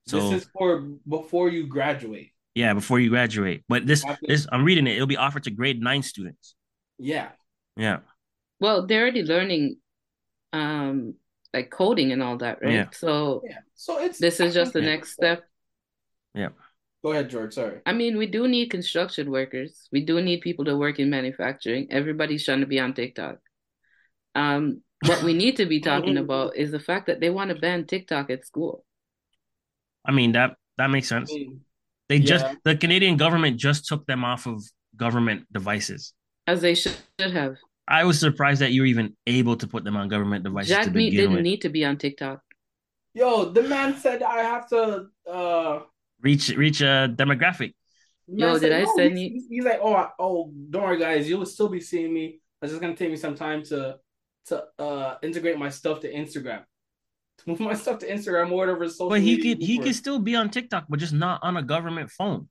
[0.07, 2.33] So this is for before you graduate.
[2.55, 3.65] yeah, before you graduate.
[3.69, 4.93] But this, After- this, I'm reading it.
[4.97, 6.55] It'll be offered to grade nine students.
[6.99, 7.31] Yeah,
[7.77, 8.01] Yeah,
[8.61, 9.79] Well, they're already learning
[10.53, 11.15] um
[11.53, 12.73] like coding and all that, right?
[12.75, 12.87] Yeah.
[12.93, 13.59] So yeah.
[13.75, 14.87] So it's this is just the Yeah.
[14.91, 15.45] next step.
[17.05, 17.53] Go ahead, George.
[17.53, 17.81] Sorry.
[17.85, 19.89] I mean, we do need construction workers.
[19.93, 21.89] We do need people to work in manufacturing.
[21.91, 23.37] Everybody's trying to be on TikTok.
[24.35, 27.57] Um, what we need to be talking about is the fact that they want to
[27.57, 28.87] ban TikTok at school.
[30.07, 31.33] I mean that that makes I sense.
[31.33, 31.61] mean,
[32.09, 34.65] They just the Canadian government just took them off of
[34.97, 36.15] government devices.
[36.47, 37.57] As they should have.
[37.87, 40.91] I was surprised that you were even able to put them on government devices to
[40.91, 41.43] Jagmeet didn't with.
[41.43, 42.41] need to be on TikTok.
[43.13, 45.09] yo, the man said I have to.
[45.31, 45.81] uh
[46.25, 47.75] reach reach a demographic.
[48.27, 50.51] man Yo, said, did I "No," send he's, you- He's, he's like, oh, I- oh,
[50.71, 51.29] don't worry, guys.
[51.29, 52.41] You'll still be seeing me.
[52.63, 53.97] It's just gonna take me some time to
[54.47, 56.65] to uh integrate my stuff to Instagram.
[57.39, 59.09] To move my stuff to Instagram or whatever social.
[59.11, 61.63] But he media could he could still be on TikTok, but just not on a
[61.65, 62.49] government phone.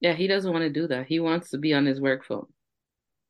[0.00, 1.06] Yeah, he doesn't want to do that.
[1.06, 2.46] He wants to be on his work phone.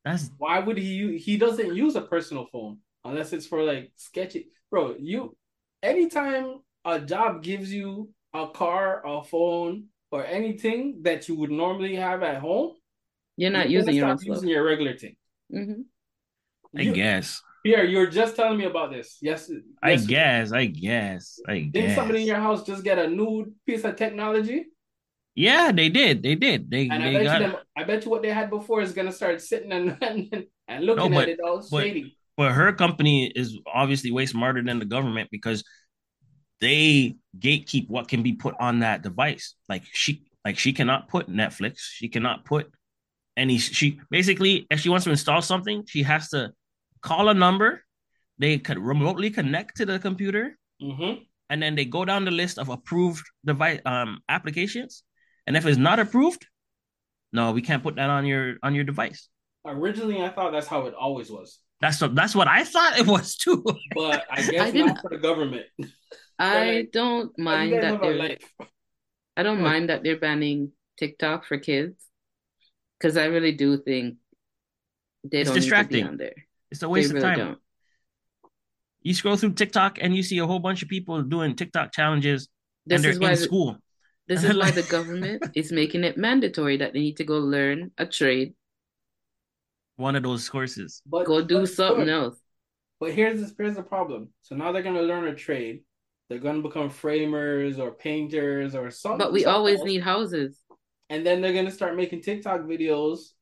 [0.05, 1.19] That's Why would he?
[1.19, 4.51] He doesn't use a personal phone unless it's for like sketchy.
[4.71, 5.37] Bro, you
[5.83, 11.97] anytime a job gives you a car, a phone, or anything that you would normally
[11.97, 12.73] have at home,
[13.37, 15.17] You're not you're using your stop using your regular thing.
[15.51, 15.83] hmm
[16.77, 17.41] I You- guess.
[17.65, 19.19] Pierre, you were just telling me about this.
[19.21, 19.51] Yes,
[19.83, 20.07] I yesterday.
[20.15, 20.53] guess.
[20.53, 21.41] I guess.
[21.49, 21.97] I Didn't guess.
[21.97, 24.67] somebody in your house just get a new piece of technology?
[25.35, 26.23] Yeah, they did.
[26.23, 26.71] They did.
[26.71, 28.93] They And I bet got you them, I bet you what they had before is
[28.93, 32.17] gonna start sitting and and, and looking No, at it all but- shady.
[32.37, 35.65] but her company is obviously way smarter than the government because
[36.61, 39.55] they gatekeep what can be put on that device.
[39.69, 41.79] Like she like she cannot put Netflix.
[41.79, 42.71] She cannot put
[43.37, 46.53] any she basically if she wants to install something, she has to
[47.03, 47.85] call a number.
[48.39, 51.23] They could remotely connect to the computer Mm-hmm.
[51.51, 55.03] and then they go down the list of approved device um applications.
[55.45, 56.47] And if it's not approved,
[57.33, 59.29] no, we can't put that on your on your device.
[59.67, 63.07] Originally, I thought that's how it always was, That's what that's what I thought it
[63.07, 63.65] was too.
[63.95, 65.67] but I guess didn't- not for the government.
[66.39, 68.45] I don't mind that they're life.
[69.37, 71.95] I don't mind that they're banning TikTok for kids
[72.99, 74.17] because I really do think
[75.25, 75.99] they It's don't need distracting.
[76.01, 76.35] to be on there.
[76.71, 77.47] It's a waste they of really time.
[77.47, 77.59] don't.
[79.03, 82.49] You scroll through TikTok and you see a whole bunch of people doing TikTok challenges
[82.87, 83.77] This and they're is why in the, school.
[84.27, 87.39] this is why Like- the government is making it mandatory that they need to go
[87.39, 88.55] learn a trade,
[89.99, 91.03] One of those courses.
[91.05, 92.41] But go do but- something but- else.
[93.01, 94.31] But here's this, here's the problem.
[94.43, 95.85] So now they're gonna learn a trade.
[96.29, 99.19] They're gonna become framers or painters or something.
[99.19, 99.87] But we something always else.
[99.87, 100.63] need houses.
[101.11, 103.33] and then they're gonna start making TikTok videos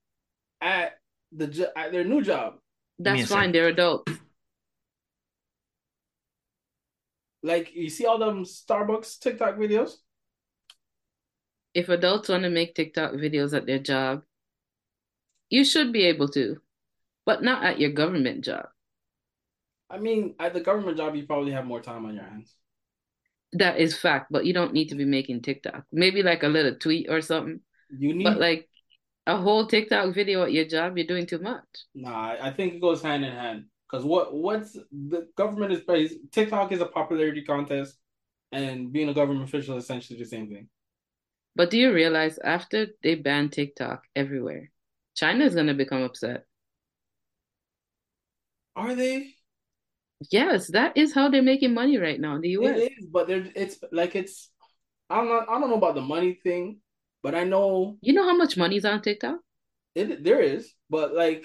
[0.60, 0.98] at
[1.32, 2.58] the at their new job.
[2.98, 3.28] That's sec.
[3.28, 3.52] fine.
[3.52, 4.12] They're adults.
[7.42, 9.92] Like you see all them Starbucks TikTok videos.
[11.74, 14.22] If adults want to make TikTok videos at their job,
[15.50, 16.60] you should be able to,
[17.24, 18.66] but not at your government job.
[19.88, 22.54] I mean, at the government job, you probably have more time on your hands.
[23.52, 25.84] That is fact, but you don't need to be making TikTok.
[25.92, 27.60] Maybe like a little tweet or something.
[27.96, 28.68] You need, But like
[29.26, 31.64] a whole TikTok video at your job, you're doing too much.
[31.94, 32.36] nah.
[32.40, 33.64] I think it goes hand in hand.
[33.88, 36.16] Because what what's the government is based?
[36.32, 37.96] TikTok is a popularity contest,
[38.50, 40.68] and being a government official is essentially the same thing.
[41.54, 44.70] But do you realize after they ban TikTok everywhere,
[45.16, 46.44] China is going to become upset?
[48.76, 49.34] Are they?
[50.30, 52.78] Yes, that is how they're making money right now in the US.
[52.78, 54.50] It is, but they're it's like it's.
[55.10, 55.48] I'm not.
[55.48, 56.80] I don't know about the money thing,
[57.22, 59.38] but I know You know how much money's on TikTok?
[59.94, 60.22] it.
[60.24, 61.44] There is, but like,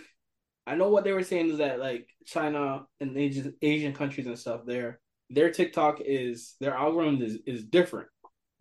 [0.68, 4.38] I know what they were saying is that like China and Asian Asian countries and
[4.40, 8.08] stuff, their their TikTok is their algorithm is is different.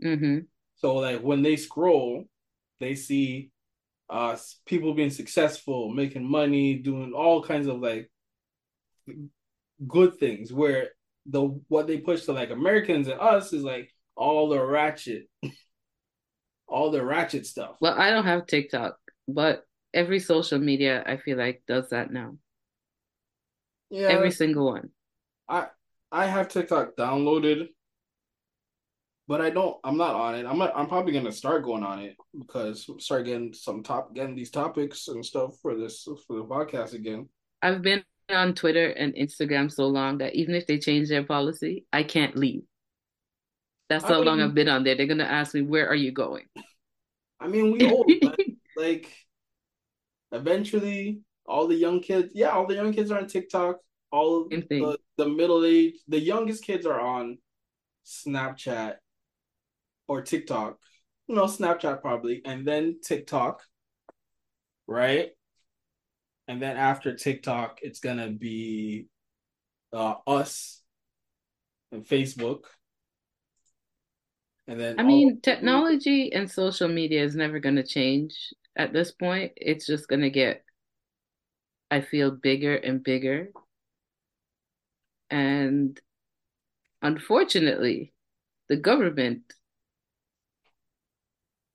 [0.03, 0.41] hmm
[0.77, 2.25] So like when they scroll,
[2.81, 3.51] they see
[4.11, 8.11] uh people being successful, making money, doing all kinds of like
[9.87, 10.91] good things where
[11.27, 15.29] the what they push to like Americans and us is like all the ratchet
[16.69, 17.77] all the ratchet stuff.
[17.81, 18.97] Well, I don't have TikTok,
[19.29, 22.37] but every social media I feel like does that now.
[23.91, 24.91] yeah, Every single one.
[25.49, 25.69] I
[26.13, 27.69] I have TikTok downloaded,
[29.31, 29.77] but I don't.
[29.85, 30.45] I'm not on it.
[30.45, 30.73] I'm not.
[30.75, 35.07] I'm probably gonna start going on it because start getting some top, getting these topics
[35.07, 37.29] and stuff for this for the podcast again.
[37.63, 41.87] I've been on Twitter and Instagram so long that even if they change their policy,
[41.93, 42.63] I can't leave.
[43.89, 44.97] That's how I long I've been on there.
[44.97, 46.47] They're gonna ask me, "Where are you going?"
[47.39, 48.11] I mean, we old,
[48.77, 49.15] like
[50.33, 52.33] eventually all the young kids.
[52.35, 53.77] Yeah, all the young kids are on TikTok.
[54.11, 57.39] All the the middle age, the youngest kids are on
[58.05, 58.97] Snapchat
[60.11, 60.77] or TikTok.
[61.29, 63.63] No, Snapchat probably, and then TikTok,
[64.89, 65.31] right?
[66.49, 69.07] And then after TikTok, it's gonna be
[69.93, 70.83] uh us
[71.93, 72.65] and Facebook.
[74.67, 78.35] And then I all- mean, technology and social media is never gonna change
[78.75, 79.53] at this point.
[79.55, 80.65] It's just gonna get,
[81.89, 83.53] I feel, bigger and bigger.
[85.31, 86.01] And
[87.01, 88.13] unfortunately,
[88.69, 89.55] the government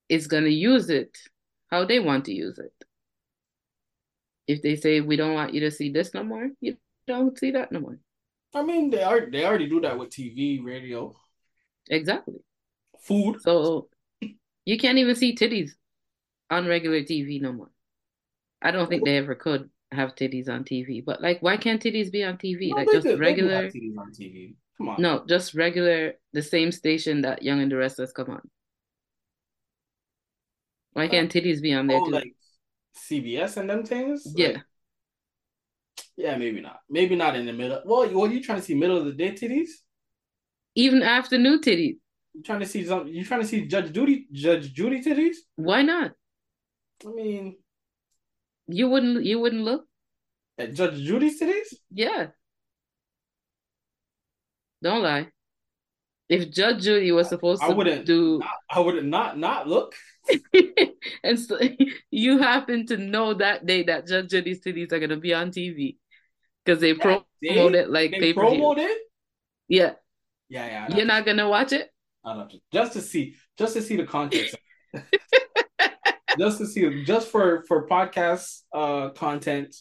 [0.10, 1.18] is gonna use it
[1.72, 2.74] how they want to use it.
[4.48, 7.52] If they say we don't want you to see this no more, you don't see
[7.52, 7.98] that no more.
[8.54, 11.16] I mean, they are they already do that with TV, radio,
[11.90, 12.36] Exactly.
[13.00, 13.42] food.
[13.42, 13.90] So
[14.66, 15.72] you can't even see titties
[16.50, 17.72] on regular TV no more.
[18.62, 22.12] I don't think they ever could have titties on TV, but like, why can't titties
[22.12, 22.70] be on TV?
[22.70, 24.56] No, Like just do- regular, TVs on TV.
[24.78, 25.02] Come on.
[25.02, 28.42] no, just regular, the same station that Young and the Restless come on.
[30.96, 32.12] Why can't titties be on there oh, too?
[32.12, 32.36] like
[32.98, 34.34] CBS and them things.
[34.36, 34.64] Yeah, Like,
[36.18, 36.80] yeah, maybe not.
[36.90, 37.82] Maybe not in the middle.
[37.86, 38.76] Well, what are you trying to see?
[38.76, 39.70] Middle of the day titties?
[40.76, 41.98] even afternoon titties.
[42.34, 43.08] You trying to see some?
[43.08, 44.28] You trying to see Judge Judy?
[44.32, 45.38] Judge Judy titties?
[45.56, 46.12] Why not?
[47.06, 47.58] I mean,
[48.68, 49.86] You wouldn't, you wouldn't look.
[50.58, 51.74] at Judge Judy's titties?
[51.92, 52.28] Yeah.
[54.84, 55.30] Don't lie.
[56.30, 59.96] If Judge Judy was supposed I to wouldn't do I would not not look.
[61.24, 61.60] and so
[62.12, 65.98] you happen to know that day that Judge Judy's titties are gonna be on TV
[66.64, 68.50] because they That day, promote it like They pay per view.
[68.58, 68.98] promoted it.
[69.68, 69.94] Yeah,
[70.50, 70.96] Yeah, yeah.
[70.96, 71.90] You're not gonna watch it.
[72.26, 74.56] Have to- just to see, just to see the context.
[76.40, 79.76] just to see, just for for podcast uh content,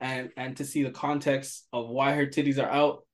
[0.00, 3.04] and and to see the context of why her titties are out.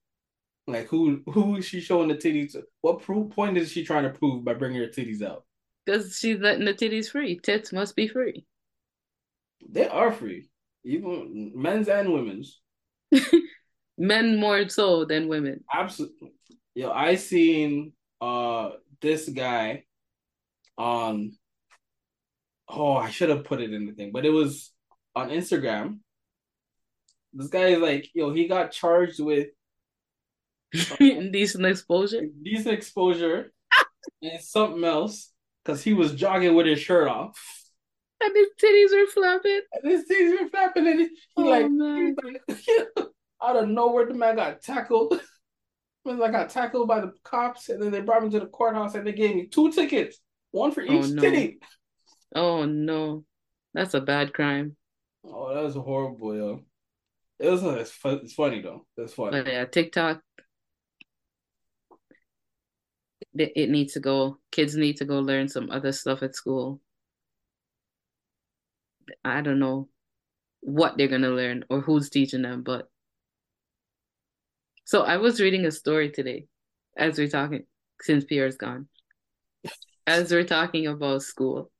[0.66, 2.56] Like who who is she showing the titties?
[2.80, 5.44] What proof point is she trying to prove by bringing her titties out?
[5.84, 7.38] Because she's letting the titties free.
[7.38, 8.46] Tits must be free.
[9.68, 10.48] They are free,
[10.84, 12.60] even men's and women's.
[13.98, 15.64] Men more so than women.
[15.72, 16.32] Absolutely.
[16.74, 19.84] Yo, I seen uh this guy
[20.78, 21.32] on
[22.68, 24.72] oh I should have put it in the thing, but it was
[25.14, 25.98] on Instagram.
[27.34, 29.48] This guy is like, yo, he got charged with
[31.00, 32.22] Indecent exposure.
[32.42, 33.52] decent exposure
[34.22, 35.31] and something else
[35.64, 37.38] because he was jogging with his shirt off.
[38.20, 39.60] And his titties were flapping.
[39.72, 42.16] And his things were flapping and he, Oh, like, he man.
[42.22, 42.42] like
[43.42, 45.20] out of nowhere the man got tackled.
[46.04, 49.06] Like got tackled by the cops and then they brought me to the courthouse and
[49.06, 50.18] they gave me two tickets,
[50.50, 51.22] one for Oh, each no.
[51.22, 51.60] titty.
[52.34, 53.24] Oh no.
[53.74, 54.76] That's a bad crime.
[55.24, 56.64] Oh, that was horrible, yo.
[57.38, 58.86] It was it's, it's funny though.
[58.96, 59.42] It's funny.
[59.42, 60.20] But yeah, TikTok,
[63.34, 64.38] it, needs to go.
[64.50, 66.80] Kids need to go learn some other stuff at school.
[69.24, 69.88] I don't know
[70.60, 72.88] what they're gonna learn or who's teaching them, but
[74.84, 76.46] so I was reading a story today
[76.96, 77.64] as we're talking
[78.00, 78.88] since Pierre's gone.
[80.06, 81.70] As we're talking about school.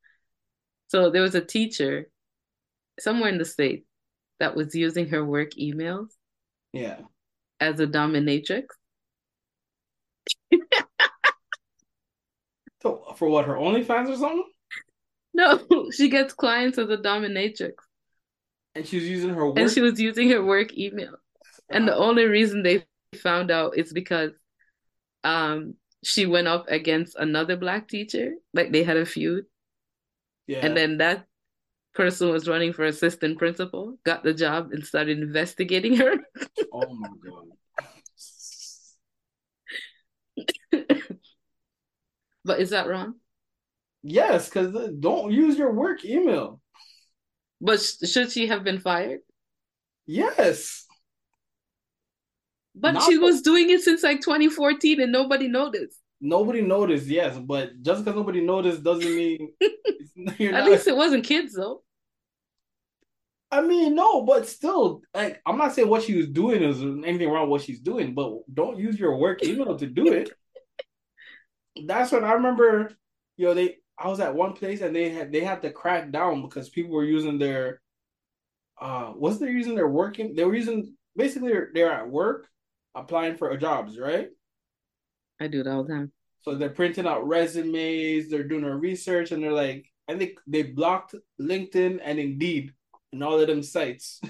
[0.89, 2.11] So there was a teacher
[3.01, 3.87] somewhere in the state
[4.39, 6.09] that was using her work emails
[6.73, 7.01] Yeah.
[7.61, 8.65] as a dominatrix.
[12.83, 14.45] So for what her OnlyFans or something?
[15.33, 15.61] No,
[15.93, 17.75] she gets clients as a dominatrix.
[18.75, 19.59] And she was using her work.
[19.59, 21.15] And she was using her work email.
[21.71, 24.33] And the only reason they found out is because
[25.25, 28.35] um she went up against another black teacher.
[28.53, 29.45] Like they had a feud.
[30.47, 30.67] yeah.
[30.67, 31.27] And then that
[31.95, 36.17] person was running for assistant principal, got the job and started investigating her.
[36.73, 37.09] oh my
[40.73, 40.99] god.
[42.45, 43.15] But is that wrong?
[44.03, 46.61] Yes, because don't use your work email.
[47.63, 49.21] But sh- should she have been fired?
[50.07, 50.87] Yes.
[52.75, 55.99] But Not she was doing it since like 2014 and nobody noticed.
[56.21, 59.53] Nobody noticed, yes, but just because nobody noticed doesn't mean
[60.39, 60.71] you're At not.
[60.71, 61.83] least it wasn't kids though.
[63.51, 67.29] I mean, no, but still, like, I'm not saying what she was doing is anything
[67.29, 70.31] wrong with what she's doing, but don't use your work email to do it.
[71.87, 72.93] That's when I remember,
[73.37, 76.11] you know, they I was at one place and they had they had to crack
[76.11, 77.81] down because people were using their
[78.81, 82.49] uh was they using their working they were using basically they're, they're at work
[82.95, 84.29] applying for jobs, right?
[85.41, 86.13] I do it all the time.
[86.43, 90.63] So they're printing out resumes, they're doing their research, and they're like, I think they
[90.63, 92.73] blocked LinkedIn and Indeed
[93.13, 94.21] and all of them sites.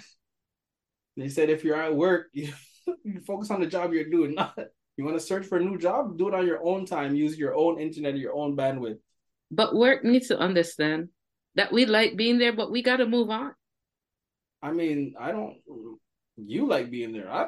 [1.17, 2.53] they said if you're at work, you,
[3.05, 4.59] you focus on the job you're doing, not
[4.97, 7.39] you want to search for a new job, do it on your own time, use
[7.39, 8.99] your own internet, your own bandwidth.
[9.51, 11.09] But work needs to understand
[11.55, 13.53] that we like being there, but we got to move on.
[14.63, 15.57] I mean, I don't.
[16.37, 17.31] You like being there.
[17.31, 17.47] I,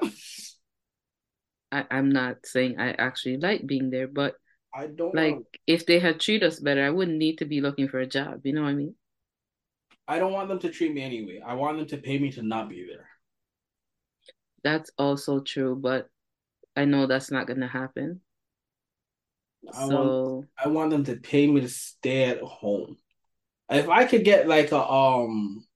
[1.72, 4.34] I I'm not saying I actually like being there, but
[4.74, 7.60] I don't like want, if they had treated us better, I wouldn't need to be
[7.60, 8.40] looking for a job.
[8.44, 8.94] You know what I mean?
[10.06, 11.40] I don't want them to treat me anyway.
[11.44, 13.08] I want them to pay me to not be there.
[14.62, 16.08] That's also true, but
[16.76, 18.20] I know that's not gonna happen.
[19.72, 22.96] I So want I want them to pay me to stay at home.
[23.70, 25.66] If I could get like a um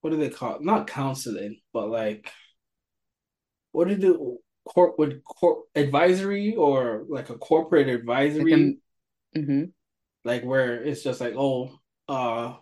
[0.00, 0.62] what do they call it?
[0.62, 2.30] Not counseling, but like
[3.72, 9.64] what do the do corp advisory or like a corporate like advisory a, hmm
[10.24, 11.70] like where it's just like oh
[12.08, 12.54] uh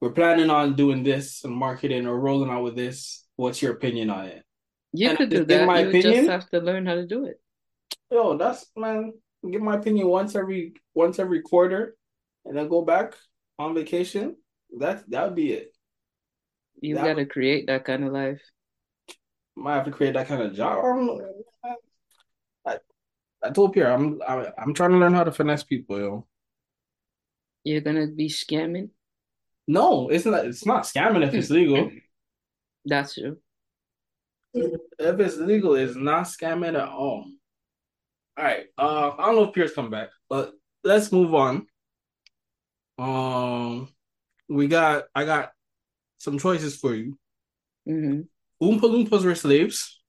[0.00, 3.26] we're planning on doing this and marketing or rolling out with this.
[3.36, 4.44] What's your opinion on it?
[4.92, 5.66] You And could do that.
[5.66, 7.40] my You just have to learn how to do it.
[8.10, 9.12] Yo, that's man,
[9.50, 11.96] give my opinion once every once every quarter
[12.44, 13.14] and then go back
[13.58, 14.36] on vacation.
[14.78, 15.72] That that would be it.
[16.80, 18.40] You That gotta create that kind of life.
[19.56, 20.78] might have to create that kind of job.
[21.64, 21.74] I.
[22.66, 22.78] I,
[23.42, 26.26] I told Pierre I'm I, I'm trying to learn how to finesse people, yo.
[27.64, 28.90] You're gonna be scamming.
[29.66, 31.90] No, it's not it's not scamming if it's legal.
[32.84, 33.38] That's true.
[34.54, 37.26] If it's legal, it's not scamming at all.
[38.36, 38.66] All right.
[38.76, 40.52] Uh I don't know if Pierce come back, but
[40.84, 41.66] let's move on.
[42.98, 43.88] Um
[44.48, 45.52] we got I got
[46.18, 47.18] some choices for you.
[47.86, 48.28] hmm
[48.62, 50.00] Oompa Loompas were slaves.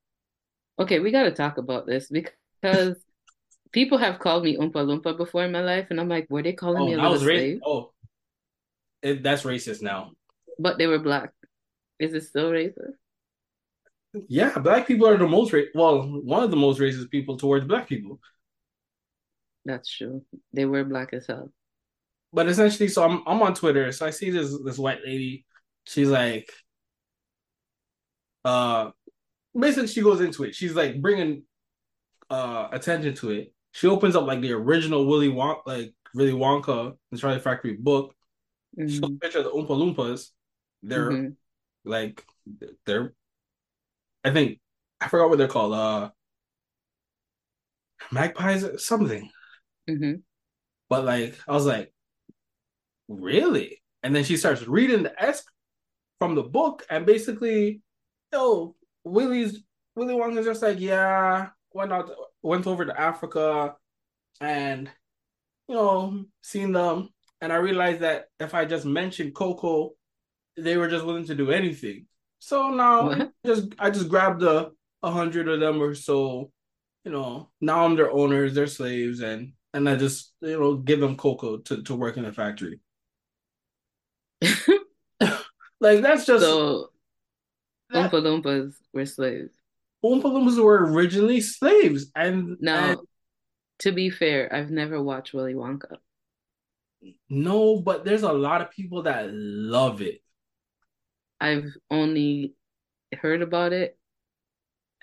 [0.80, 2.96] Okay, we gotta talk about this because
[3.72, 6.54] people have called me Oompa Loompa before in my life, and I'm like, were they
[6.54, 7.62] calling Oh, me a little slave?
[7.66, 7.92] Oh,
[9.02, 10.12] it, that's racist now.
[10.58, 11.34] But they were black.
[12.00, 12.96] Is it still racist?
[14.28, 17.66] Yeah, black people are the most ra- well, one of the most racist people towards
[17.66, 18.20] black people.
[19.64, 20.26] That's true.
[20.52, 21.54] They were black as hell.
[22.32, 25.46] But essentially, so I'm I'm on Twitter, so I see this this white lady.
[25.86, 26.50] She's like,
[28.46, 28.92] uh,
[29.60, 30.56] basically she goes into it.
[30.56, 31.44] She's like bringing
[32.32, 33.54] uh attention to it.
[33.74, 38.16] She opens up like the original Willy Wonka, like Willy Wonka and Charlie Factory book.
[38.88, 40.30] She shows a picture of the Oompa Loompas.
[40.84, 41.38] They're hmm
[41.86, 42.26] like
[42.86, 43.14] they're
[44.24, 44.60] I think
[45.02, 45.74] I forgot what they're called.
[45.74, 46.12] Uh
[48.12, 49.30] magpies or something.
[49.88, 50.14] hmm
[50.90, 51.94] But like I was like,
[53.08, 53.82] really?
[54.04, 55.44] And then she starts reading the S
[56.20, 57.82] from the book and basically,
[58.34, 59.64] yo, Willy's
[59.96, 62.12] Willy Wonka's just like, yeah, went out
[62.44, 63.76] went over to Africa
[64.42, 64.90] and
[65.68, 67.10] you know, seen them.
[67.42, 69.94] And I realized that if I just mentioned Coco,
[70.58, 72.08] they were just willing to do anything.
[72.40, 73.34] So now What?
[73.46, 74.72] just I just grabbed a
[75.04, 76.52] a hundred of them or so,
[77.06, 77.52] you know.
[77.62, 81.58] Now I'm their owners, they're slaves, and and I just you know give them cocoa
[81.60, 82.80] to to work in the factory.
[85.80, 86.92] Like that's just So
[87.92, 89.54] that Oompa Loompas were slaves.
[90.04, 93.02] Oompa Loompas were originally slaves, and and Now,
[93.80, 95.98] to be fair, I've never watched Willy Wonka.
[97.30, 100.22] no, but there's a lot of people that love it.
[101.42, 102.54] I've only
[103.14, 103.98] heard about it.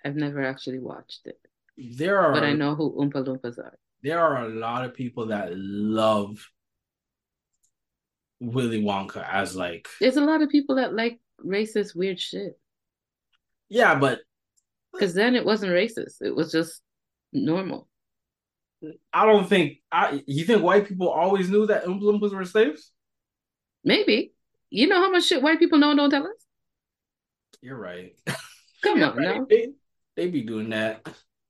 [0.05, 1.39] I've never actually watched it.
[1.77, 3.79] There are, But I know who Oompa Loompas are.
[4.03, 6.51] there are a lot of people that love
[8.41, 12.59] Willy Wonka as like There's a lot of people that like racist, weird shit.
[13.69, 14.21] yeah, but
[14.93, 16.21] Because then it wasn't racist.
[16.21, 16.83] It was just
[17.33, 17.89] normal.
[19.13, 20.23] I don't think I.
[20.27, 22.93] You think white people always knew that Oompa Loompas were slaves?
[23.83, 24.33] Maybe.
[24.71, 26.47] You know how much shit white people know and don't tell us?
[27.61, 28.13] You're right.
[28.83, 29.37] Come You're on right.
[29.39, 29.47] now.
[29.49, 29.69] They
[30.17, 31.07] they be doing that.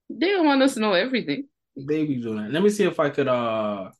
[0.08, 1.48] They don't want us to know everything.
[1.76, 2.52] They be doing that.
[2.52, 3.28] Let me see if I could.
[3.28, 3.90] Uh,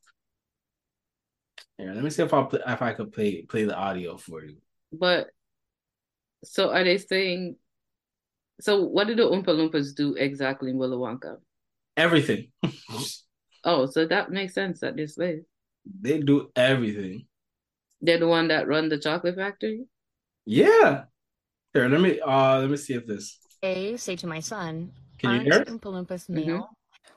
[1.79, 1.93] here.
[1.93, 4.57] Let me see if I if I could play play the audio for you.
[4.93, 5.29] But
[6.45, 7.57] so are they saying
[8.61, 11.37] so what did the Oompa Loompas do exactly in Willy Wonka?
[11.97, 12.49] Everything.
[13.69, 15.45] Oh, so that makes sense that they're slaves.
[16.01, 17.27] they do everything.
[18.07, 19.87] They're the one that run the chocolate factory?
[20.45, 21.05] Yeah.
[21.75, 21.89] Here.
[21.89, 22.21] Let me.
[22.21, 22.61] Uh.
[22.61, 23.39] Let me see if this.
[23.65, 25.69] A say to my son, Can you hear it?
[25.69, 26.71] Oompa Loompas male?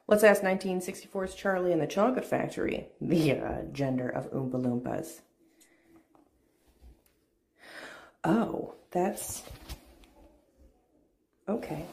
[0.08, 5.22] Let's ask 1964's Charlie and the Chocolate Factory the uh, gender of Oompa Loompas.
[8.24, 9.44] Oh, that's.
[11.48, 11.86] Okay.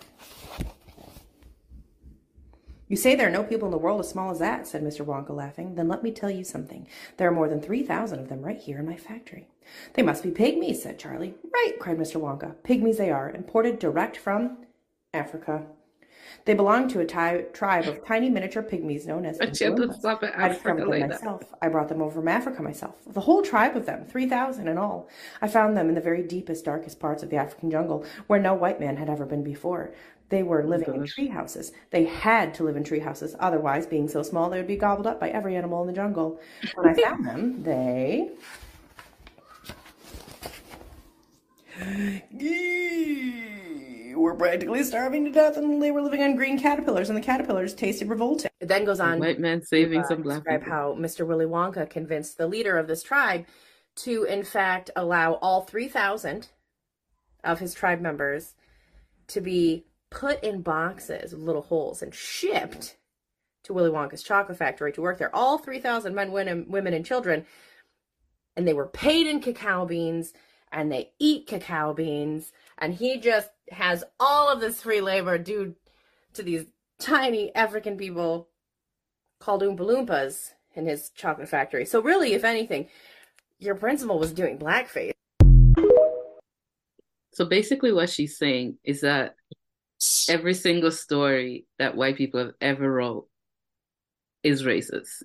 [2.89, 5.05] You say there are no people in the world as small as that, said Mr.
[5.05, 5.74] Wonka, laughing.
[5.74, 6.87] Then let me tell you something.
[7.16, 9.49] There are more than 3,000 of them right here in my factory.
[9.95, 11.34] They must be pygmies, said Charlie.
[11.53, 12.20] Right, cried Mr.
[12.20, 12.55] Wonka.
[12.62, 14.59] Pygmies they are, imported direct from
[15.12, 15.66] Africa.
[16.45, 19.93] They belong to a tribe of tiny miniature pygmies known as But you have to
[19.95, 21.43] stop at I discovered them myself.
[21.61, 22.95] I brought them over from Africa myself.
[23.05, 25.09] The whole tribe of them, 3,000 in all.
[25.43, 28.55] I found them in the very deepest, darkest parts of the African jungle, where no
[28.55, 29.93] white man had ever been before.
[30.29, 31.14] They were living in gosh.
[31.14, 31.72] tree houses.
[31.91, 35.07] They had to live in tree houses, otherwise, being so small, they would be gobbled
[35.07, 36.41] up by every animal in the jungle.
[36.74, 38.31] When I found them, they.
[44.27, 47.72] were practically starving to death and they were living on green caterpillars and the caterpillars
[47.74, 48.51] tasted revolting.
[48.61, 50.74] It then goes on White man saving uh, some black describe people.
[50.74, 51.27] how Mr.
[51.27, 53.47] Willy Wonka convinced the leader of this tribe
[53.97, 56.49] to, in fact, allow all 3,000
[57.45, 58.55] of his tribe members
[59.29, 62.96] to be put in boxes with little holes and shipped
[63.64, 65.34] to Willy Wonka's chocolate factory to work there.
[65.34, 67.44] All 3,000 men, women, women, and children.
[68.57, 70.32] And they were paid in cacao beans
[70.72, 72.52] and they eat cacao beans.
[72.78, 75.74] And he just has all of this free labor due
[76.34, 76.66] to these
[76.98, 78.48] tiny African people
[79.40, 81.84] called Oompa Loompas in his chocolate factory.
[81.84, 82.88] So really, if anything,
[83.59, 85.12] your principal was doing blackface.
[87.32, 89.34] So basically, what she's saying is that
[90.28, 93.28] every single story that white people have ever wrote
[94.42, 95.22] is racist.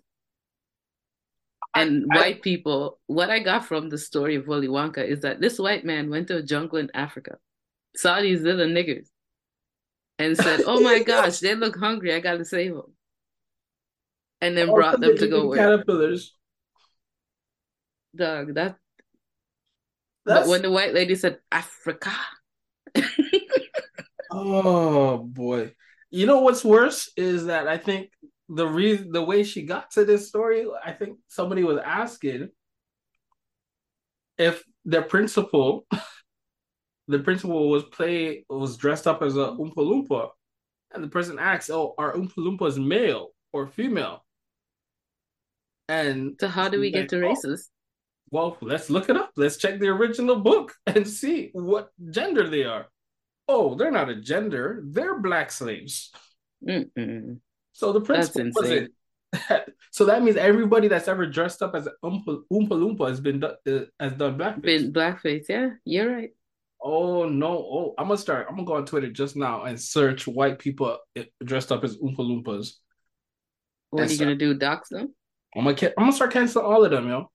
[1.73, 5.39] And I- white people, what I got from the story of Willy Wonka is that
[5.39, 7.37] this white man went to a jungle in Africa,
[7.95, 9.07] saw these little niggers,
[10.19, 12.13] and said, "Oh my gosh, they look hungry.
[12.13, 12.93] I gotta save them,"
[14.41, 15.57] and then oh, brought them to go work.
[15.59, 16.35] caterpillars.
[18.15, 18.75] Dog, that.
[20.25, 22.11] That's, But when the white lady said Africa,
[24.31, 25.73] oh boy,
[26.09, 28.09] you know what's worse is that I think
[28.49, 32.49] the reason the way she got to this story, I think somebody was asking
[34.37, 35.85] if the principal,
[37.07, 40.29] the principal was play was dressed up as a Oompa Loompa,
[40.93, 44.25] and the person asked, "Oh, are Oompa Loompas male or female?"
[45.87, 47.69] And so how do we get to "Oh, racist?
[48.31, 49.31] Well, let's look it up.
[49.35, 52.87] Let's check the original book and see what gender they are.
[53.53, 54.81] Oh, they're not a gender.
[54.85, 56.11] They're black slaves.
[56.65, 57.39] Mm-mm.
[57.73, 58.53] So the insane.
[58.55, 58.91] wasn't.
[59.91, 63.55] so that means everybody that's ever dressed up as Oompa, Oompa Loompa has been uh,
[63.99, 64.61] has done blackface.
[64.61, 66.29] Been blackface, yeah, you're right.
[66.81, 67.49] Oh no!
[67.49, 68.47] Oh, I'm gonna start.
[68.49, 71.97] I'm gonna go on Twitter just now and search white people uh, dressed up as
[71.97, 72.73] Oompa Loompas.
[73.89, 74.53] What are you gonna do?
[74.53, 75.13] Dox them?
[75.55, 77.29] I'm gonna I'm gonna start canceling all of them, yo.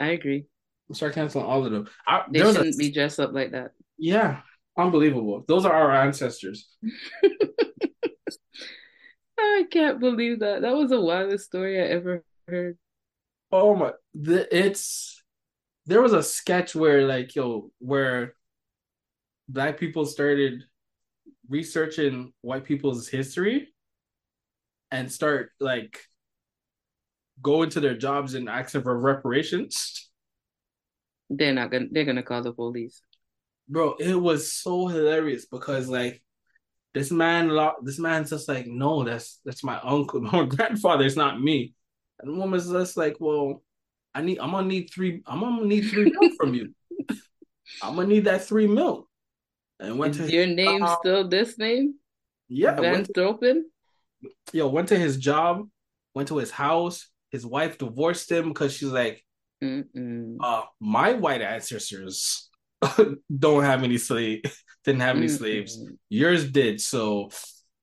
[0.00, 0.46] I agree.
[0.88, 1.88] I'm start canceling all of them.
[2.06, 3.72] I, They was a- shouldn't be dressed up like that.
[3.98, 4.40] yeah,
[4.76, 5.44] unbelievable.
[5.46, 6.68] Those are our ancestors.
[9.38, 10.62] I can't believe that.
[10.62, 12.78] That was the wildest story I ever heard.
[13.52, 15.22] Oh my, the, it's
[15.86, 18.34] there was a sketch where like yo, where
[19.48, 20.64] black people started
[21.48, 23.68] researching white people's history
[24.90, 26.00] and start like
[27.42, 30.10] going to their jobs and asking for reparations.
[31.30, 31.86] They're not gonna.
[31.90, 33.02] They're gonna call the police.
[33.68, 36.22] Bro, it was so hilarious because like
[36.92, 37.50] this man,
[37.82, 41.04] this man's just like, no, that's that's my uncle, my grandfather.
[41.04, 41.74] It's not me.
[42.20, 43.62] And the woman's just like, well,
[44.14, 46.72] I need, I'm gonna need three, I'm gonna need three mil from you.
[47.82, 49.08] I'm gonna need that three milk.
[49.80, 50.98] And went Is to your his name job.
[51.00, 51.94] still this name?
[52.48, 53.62] yeah, Van Stropen?
[54.52, 55.68] yo, went to his job,
[56.14, 57.08] went to his house.
[57.30, 59.24] His wife divorced him because she's like,
[59.62, 60.36] Mm-mm.
[60.40, 62.48] uh, my white ancestors
[63.38, 64.42] don't have any slave,
[64.84, 65.78] didn't have any slaves.
[65.78, 65.96] Mm-mm.
[66.08, 67.30] Yours did, so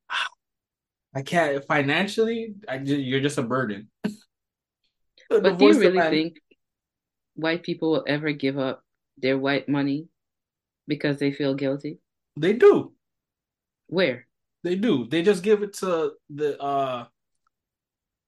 [1.15, 2.55] I can't financially.
[2.67, 3.89] I you're just a burden.
[5.29, 6.11] But do you really man.
[6.11, 6.41] think
[7.35, 8.83] white people will ever give up
[9.17, 10.09] their white money
[10.89, 11.99] because they feel guilty?
[12.35, 12.91] they do?
[13.87, 14.27] Where?
[14.63, 15.07] They do.
[15.07, 17.05] They just give it to the uh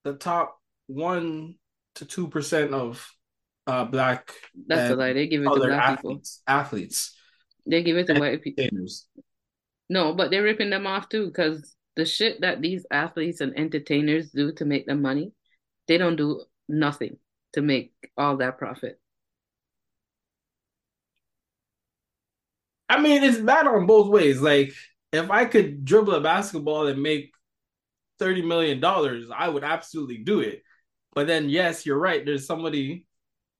[0.06, 0.58] the top
[0.88, 1.56] one
[1.96, 3.06] to two percent of
[3.66, 4.34] uh black
[4.68, 5.14] That's a lie.
[5.14, 6.11] They give it to black people.
[6.11, 6.41] athletes.
[6.47, 7.16] Athletes.
[7.66, 8.66] They give it to white people.
[9.89, 14.32] No, but they're ripping them off too because the shit that these athletes and entertainers
[14.32, 15.32] do to make them money,
[15.88, 17.18] they don't do nothing
[17.53, 18.99] to make all that profit.
[22.89, 24.41] I mean, it's bad on both ways.
[24.41, 24.74] Like,
[25.11, 27.32] if I could dribble a basketball and make
[28.20, 30.64] thirty million dollars, I would absolutely do it.
[31.14, 32.26] But then, yes, you're right.
[32.26, 33.05] There's somebody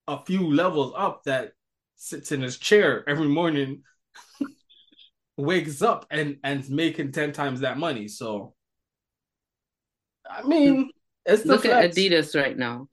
[0.08, 1.52] a few levels up that
[1.96, 3.82] sits in his chair every morning,
[5.36, 8.08] wakes up and and's making ten times that money.
[8.08, 8.54] So,
[10.28, 10.90] I mean,
[11.24, 11.90] it's the Look at.
[11.92, 12.88] Adidas right now.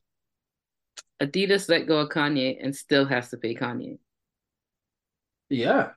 [1.22, 4.00] Adidas let go of Kanye and still has to pay Kanye.
[5.50, 5.92] Yeah,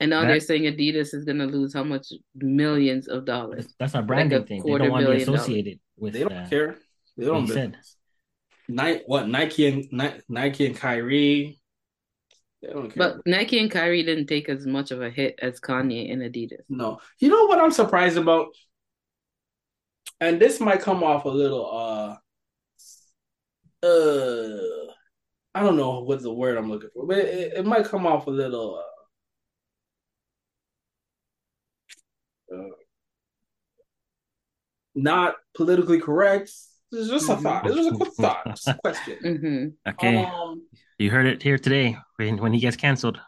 [0.00, 3.64] And now That- they're saying Adidas is going to lose how much millions of dollars.
[3.64, 4.62] That's, that's a branding a thing.
[4.64, 5.40] They don't want to be billion dollars.
[5.40, 6.50] associated with they don't that.
[6.50, 6.76] care.
[7.16, 7.46] They don't.
[7.46, 7.76] he said.
[8.68, 11.60] Nike, what Nike and Ni- Nike and Kyrie.
[12.62, 13.14] They don't care.
[13.14, 16.64] But Nike and Kyrie didn't take as much of a hit as Kanye and Adidas.
[16.68, 17.00] No.
[17.18, 18.48] You know what I'm surprised about?
[20.20, 22.16] And this might come off a little uh
[23.86, 24.92] uh
[25.54, 28.26] I don't know what's the word I'm looking for, but it, it might come off
[28.26, 28.82] a little
[32.52, 32.68] uh, uh
[34.94, 36.50] not politically correct.
[36.90, 37.66] It's just a thought.
[37.66, 38.46] It's just a quick thought.
[38.54, 39.18] Just a question.
[39.86, 40.62] hmm Okay, Um
[40.98, 43.20] you heard it here today when when he gets canceled.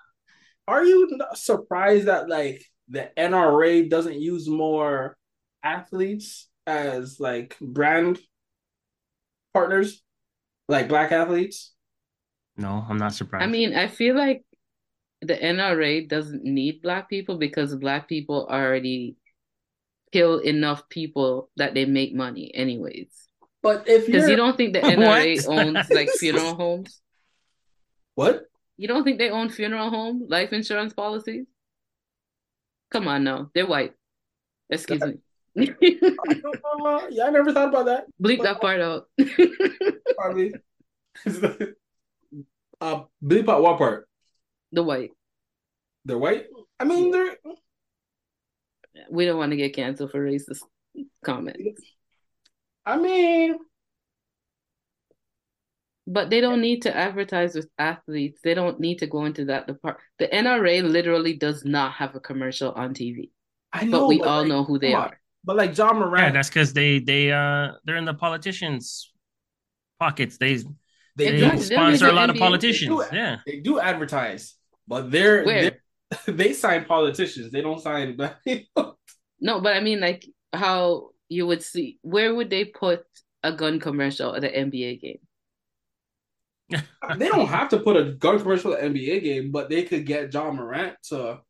[0.69, 5.17] are you not surprised that like the NRA doesn't use more
[5.63, 8.19] athletes as like brand
[9.55, 10.03] partners,
[10.69, 11.73] like black athletes?
[12.57, 13.45] No, I'm not surprised.
[13.45, 14.45] I mean, I feel like
[15.23, 19.17] the NRA doesn't need black people because black people already
[20.13, 23.30] kill enough people that they make money anyways.
[23.63, 25.59] But if Because you're don't think the NRA What?
[25.67, 27.01] owns like funeral homes?
[28.15, 28.45] what?
[28.77, 31.47] You don't think they own funeral home life insurance policies?
[32.91, 33.93] Come on now, they're white.
[34.71, 35.19] Excuse me.
[35.59, 38.05] Uh, yeah, I never thought about that.
[38.23, 39.09] Bleep that part out.
[40.17, 40.55] Probably.
[42.81, 44.09] uh, bleep out what part?
[44.73, 45.11] the white.
[46.05, 46.47] They're white.
[46.79, 47.37] I mean, they're
[49.11, 50.63] We don't want to get canceled for racist
[51.25, 51.83] comments.
[52.87, 53.57] I mean,
[56.07, 58.41] But they don't need to advertise with athletes.
[58.43, 60.05] They don't need to go into that department.
[60.19, 63.31] The NRA literally does not have a commercial on TV,
[63.73, 65.21] I know, but we all like, know who they are.
[65.45, 69.13] But like John yeah, Morant, that's because they they uh they're in the politicians'
[70.01, 70.37] pockets.
[70.37, 70.65] They they,
[71.15, 72.91] they do, sponsor a lot the of politicians.
[72.91, 73.17] They do.
[73.17, 74.57] Yeah, they do advertise,
[74.89, 75.81] but they're, they're
[76.27, 77.53] they sign politicians.
[77.53, 78.19] They don't sign.
[79.43, 83.05] No, but I mean, like how you would see, where would they put
[83.43, 85.19] a gun commercial at an NBA game?
[87.17, 90.05] they don't have to put a gun commercial at the NBA game, but they could
[90.05, 91.41] get John Morant to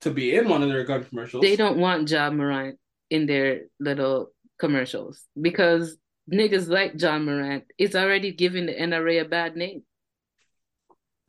[0.00, 1.42] to be in one of their gun commercials.
[1.42, 2.78] They don't want John Morant
[3.10, 5.96] in their little commercials because
[6.32, 9.82] niggas like John Morant is already giving the NRA a bad name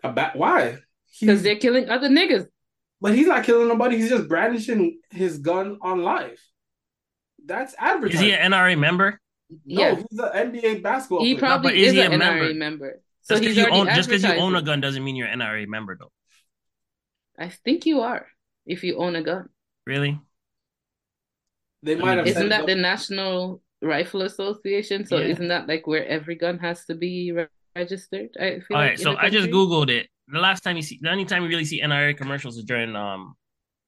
[0.03, 0.77] A ba- why?
[1.19, 2.47] because they're killing other niggas.
[2.99, 3.97] but he's not killing nobody.
[3.97, 6.39] He's just brandishing his gun on live.
[7.45, 8.15] That's advertising.
[8.27, 9.19] is he an NRA member?
[9.49, 9.95] no, Yeah.
[9.95, 11.39] he's an NBA basketball He player.
[11.39, 12.53] probably but is is, he an a NRA member?
[12.53, 13.01] member.
[13.21, 15.27] So Just he's because you own just because you own a gun doesn't mean you're
[15.27, 16.11] an NRA member, though.
[17.37, 18.27] I think you are
[18.65, 19.49] if you own a gun.
[19.85, 20.19] Really?
[21.83, 25.05] They might have Isn't Isn't that no- the National Rifle Association?
[25.05, 25.27] So Yeah.
[25.27, 28.29] isn't that like where every gun has to be re- registered?
[28.39, 30.07] I feel All like right, so I just googled it.
[30.27, 32.95] The last time you see, the only time you really see NRA commercials is during
[32.95, 33.35] um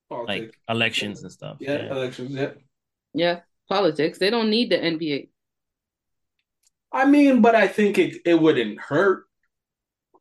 [0.09, 1.57] like elections and stuff.
[1.59, 1.91] yeah, Yeah.
[1.91, 2.31] elections.
[2.31, 2.51] Yeah.
[3.17, 4.17] Yeah, politics.
[4.19, 5.29] They don't need the NBA.
[6.91, 9.25] I mean, but I think it it wouldn't hurt.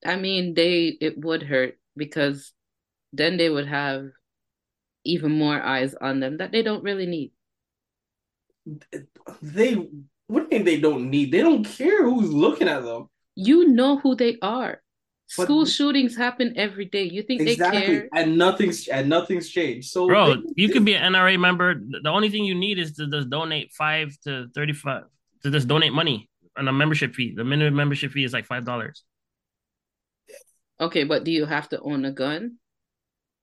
[0.05, 2.53] I mean, they it would hurt because
[3.13, 4.11] then they would have
[5.05, 7.33] even more eyes on them that they don't really need.
[9.43, 9.75] They
[10.29, 11.33] what do you mean they don't need?
[11.33, 13.09] They don't care who's looking at them.
[13.37, 14.83] You know who they are.
[15.37, 17.03] But- School shootings happen every day.
[17.03, 18.09] You think they Exactly, care?
[18.14, 19.91] and nothing's and nothing's changed.
[19.91, 21.74] So Bro, they- you can be an NRA member.
[21.74, 25.03] The only thing you need is to just donate five to thirty-five
[25.43, 27.35] to just donate money on a membership fee.
[27.37, 29.03] The minimum membership fee is like five dollars.
[30.81, 32.59] Okay, but do you have to own a gun?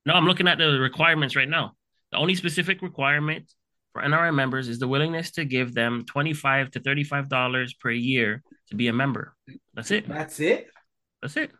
[0.06, 1.74] No, I'm looking at the requirements right now.
[2.12, 3.52] The only specific requirement
[3.92, 8.42] for NRA members is the willingness to give them twenty-five to thirty-five dollars per year
[8.70, 9.36] to be a member.
[9.74, 10.08] That's it.
[10.08, 10.68] That's it.
[11.22, 11.52] That's it.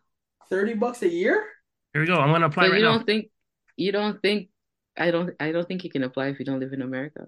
[0.50, 1.46] Thirty bucks a year.
[1.94, 2.16] Here we go.
[2.16, 2.98] I'm gonna apply So right you now.
[2.98, 3.30] don't think
[3.78, 4.50] you don't think
[4.98, 7.28] I don't I don't think you can apply if you don't live in America.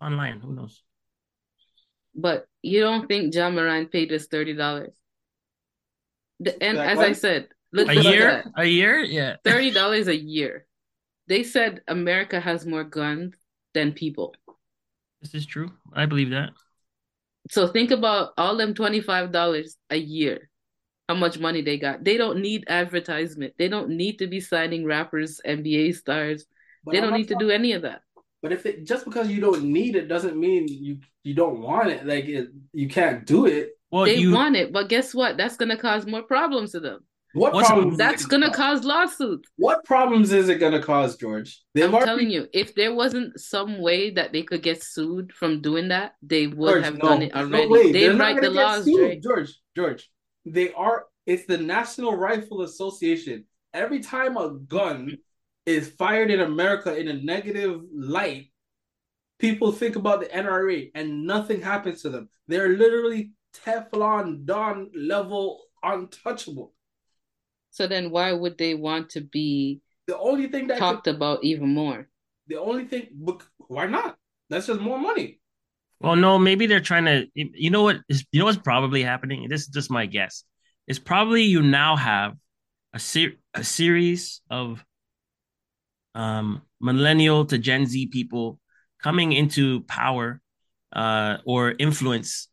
[0.00, 0.40] Online.
[0.40, 0.82] Who knows?
[2.14, 4.94] But you don't think John Morant paid us thirty dollars?
[6.40, 7.08] The and Like as what?
[7.08, 8.42] I said, let's A year?
[8.44, 8.46] that.
[8.56, 8.98] A year?
[9.02, 9.36] Yeah.
[9.44, 10.66] Thirty dollars a year.
[11.26, 13.34] They said America has more guns
[13.72, 14.34] than people.
[15.22, 15.72] This is true.
[15.92, 16.50] I believe that.
[17.50, 20.50] So think about all them twenty five dollars a year.
[21.08, 22.02] How much money they got?
[22.02, 23.54] They don't need advertisement.
[23.58, 26.46] They don't need to be signing rappers, NBA stars.
[26.84, 28.00] But they I'm don't not need to do any of that.
[28.42, 31.88] But if it just because you don't need it doesn't mean you you don't want
[31.90, 32.06] it.
[32.06, 33.70] Like it, you can't do it.
[33.90, 35.36] Well, they you want it, but guess what?
[35.36, 37.00] That's gonna cause more problems to them.
[37.34, 37.92] What What's- problems?
[37.94, 38.80] is That's it gonna cause?
[38.80, 39.48] cause lawsuits.
[39.56, 41.62] What problems is it gonna cause, George?
[41.74, 45.32] They've I'm already- telling you, if there wasn't some way that they could get sued
[45.32, 47.92] from doing that, they would George, have no, done it there's no already.
[47.92, 50.10] they They're write the laws, sued, George, George.
[50.44, 51.06] They are.
[51.26, 53.44] It's the National Rifle Association.
[53.72, 55.18] Every time a gun
[55.66, 58.50] is fired in America in a negative light,
[59.38, 62.28] people think about the NRA and nothing happens to them.
[62.46, 63.32] They're literally
[63.64, 66.74] Teflon Don level untouchable.
[67.70, 71.42] So then why would they want to be The only thing that could, talked about
[71.44, 72.08] even more?
[72.46, 73.08] the only thing
[73.58, 74.18] why not?
[74.50, 75.40] That's just more money.
[76.00, 77.26] Well, no, maybe they're trying to.
[77.34, 78.24] You know what is?
[78.32, 79.48] You know what's probably happening?
[79.48, 80.44] This is just my guess.
[80.86, 82.34] It's probably you now have
[82.92, 84.84] a ser- a series of
[86.14, 88.58] um millennial to Gen Z people
[89.02, 90.40] coming into power
[90.94, 92.48] uh or influence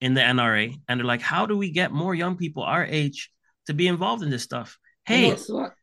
[0.00, 3.30] in the NRA, and they're like, how do we get more young people our age
[3.66, 4.78] to be involved in this stuff?
[5.04, 5.36] Hey,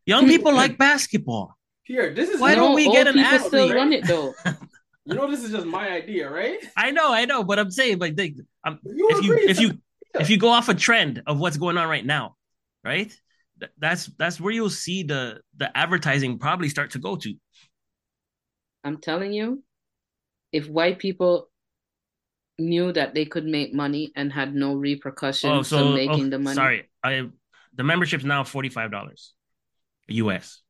[0.06, 1.56] young people like basketball.
[1.84, 3.76] Here, this is Why No, don't we get an people still athlete?
[3.76, 4.34] run it though.
[5.08, 6.60] You know, this is just my idea, right?
[6.76, 9.60] I know, I know, but I'm saying, like, they, I'm, You if you agree, if
[9.60, 9.72] you
[10.14, 10.22] yeah.
[10.22, 12.36] if you go off a trend of what's going on right now,
[12.84, 13.12] right?
[13.60, 17.34] th- That's that's where you'll see the the advertising probably start to go to.
[18.84, 19.64] I'm telling you,
[20.52, 21.50] if white people
[22.60, 26.30] knew that they could make money and had no repercussions Oh, so for making oh,
[26.30, 27.30] the money, sorry, I
[27.76, 29.34] the membership's now forty five dollars,
[30.08, 30.62] US.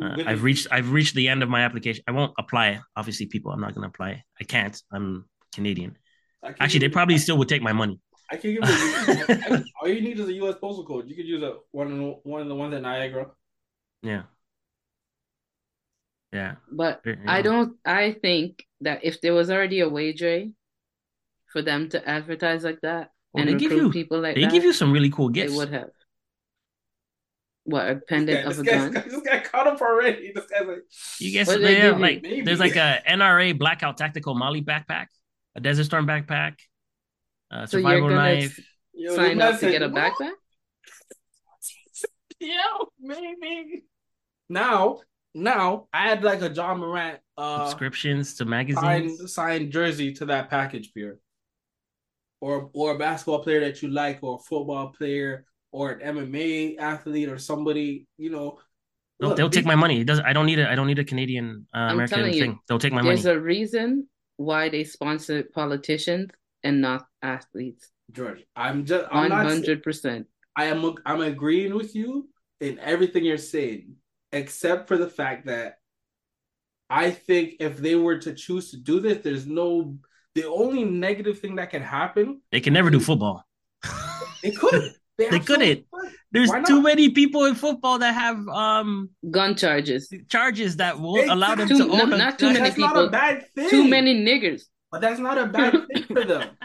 [0.00, 2.02] Uh, I've reached I've reached the end of my application.
[2.08, 2.80] I won't apply.
[2.96, 4.22] Obviously, people, I'm not gonna apply.
[4.40, 4.80] I can't.
[4.92, 5.98] I'm Canadian.
[6.44, 8.00] Can Actually, they give you- probably still would take my money.
[8.30, 8.74] I can give you.
[9.28, 10.56] I- all you need is a U.S.
[10.60, 11.08] postal code.
[11.10, 13.30] You could use a one of the, one of the ones at Niagara.
[14.02, 14.22] Yeah.
[16.32, 16.54] Yeah.
[16.70, 17.76] but There you I don't.
[17.84, 20.52] I think that if there was already a wage rate
[21.52, 24.50] for them to advertise like that Well, and they give you people like they that,
[24.52, 25.54] give you some really cool they gifts.
[25.54, 25.90] would have.
[27.64, 28.92] What a This pendant guy, of this, a guy's, gun?
[29.08, 30.32] this guy caught up already.
[30.34, 30.84] This guy's like,
[31.18, 32.08] You guess What do they yeah, give you?
[32.08, 32.42] like Maybe.
[32.42, 35.06] there's like a NRA blackout tactical MOLLE backpack,
[35.54, 36.58] a Desert Storm backpack,
[37.50, 38.60] a So you're survival gonna knife.
[38.92, 40.32] yo, sign this up to get a backpack?
[42.40, 43.84] Yeah, maybe.
[44.48, 45.00] Now,
[45.34, 49.22] now I had like a John Morant uh subscriptions to signed magazines.
[49.26, 51.18] signed jersey to that package, Pierre.
[52.40, 56.78] Or or a basketball player that you like, or a football player, or an MMA
[56.78, 58.58] athlete, or somebody you know.
[59.18, 60.00] They'll, Look, they'll take these- my money.
[60.00, 60.20] It does.
[60.20, 60.70] I don't need a.
[60.70, 62.58] I don't need a Canadian uh, American telling you, thing.
[62.68, 63.14] They'll take my money.
[63.14, 66.30] There's a reason why they sponsor politicians
[66.62, 67.90] and not athletes.
[68.10, 68.44] George.
[68.56, 70.26] I'm just I'm not hundred percent.
[70.56, 72.28] I am I'm agreeing with you
[72.60, 73.94] in everything you're saying,
[74.32, 75.78] except for the fact that
[76.90, 79.96] I think if they were to choose to do this, there's no
[80.34, 82.42] the only negative thing that can happen.
[82.50, 83.44] They can never do football.
[84.42, 84.94] They could.
[85.18, 86.12] They, They absolutely could.
[86.32, 90.12] There's too many people in football that have um Gun charges.
[90.28, 92.88] charges that won't allow them Too- to no, own a not too many That's not
[92.94, 93.68] people- a bad thing.
[93.70, 94.62] Too many niggers.
[94.90, 96.50] but that's not a bad thing for them.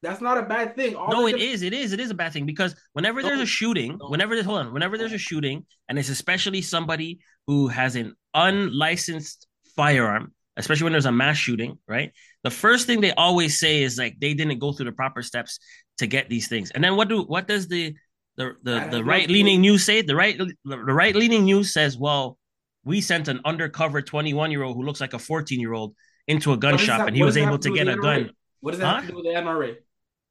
[0.00, 0.94] That's not a bad thing.
[0.94, 1.62] All No, they it can- is.
[1.62, 1.92] It is.
[1.92, 4.96] It is a bad thing because whenever there's a shooting, whenever there's hold on, whenever
[4.96, 7.18] there's a shooting, and it's especially somebody
[7.48, 12.12] who has an unlicensed firearm, especially when there's a mass shooting, right?
[12.44, 15.58] The first thing they always say is like they didn't go through the proper steps
[15.98, 16.70] to get these things.
[16.70, 17.94] And then what do what does the
[18.36, 20.02] the the, the right leaning news say?
[20.02, 22.38] The right the right leaning news says, well,
[22.84, 25.94] we sent an undercover 21 year old who looks like a 14 year old
[26.26, 28.02] into a gun What shop that- and he was able to get a NRA?
[28.02, 28.30] gun
[28.60, 29.76] What does that have to do with the NRA?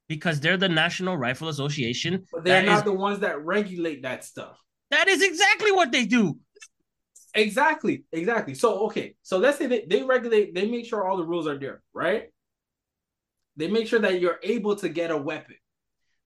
[0.08, 2.24] because they're the National Rifle Association.
[2.32, 4.58] But they're not is- the ones that regulate that stuff.
[4.90, 6.38] That is exactly what they do.
[7.34, 8.54] Exactly, exactly.
[8.54, 11.58] So okay, so let's say they, they regulate, they make sure all the rules are
[11.58, 12.32] there, right?
[13.58, 15.56] They make sure that you're able to get a weapon.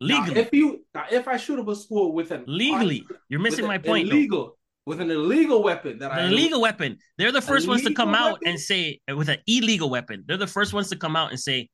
[0.01, 0.41] Now, Legally.
[0.41, 3.07] if you now, if I shoot up a school with an legally.
[3.29, 4.09] You're missing my point.
[4.11, 4.17] though.
[4.17, 6.99] Illegal with an illegal weapon that I The illegal weapon.
[7.19, 10.25] They're the first ones to come illegal out and say with an illegal weapon.
[10.27, 11.69] They're the first ones to come out and say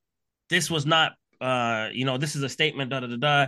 [0.50, 3.46] this was not uh you know this is a statement da da da da.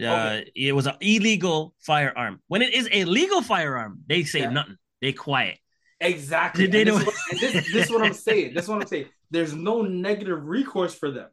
[0.00, 2.40] Uh, it was an illegal firearm.
[2.48, 4.50] When it is a legal firearm, they say Yeah.
[4.50, 4.76] nothing.
[5.02, 5.58] They quiet.
[6.00, 6.66] exactly.
[6.68, 8.54] They And this, is what- this, this is what I'm saying.
[8.54, 9.06] This is what I'm saying.
[9.30, 11.28] There's no negative recourse for them.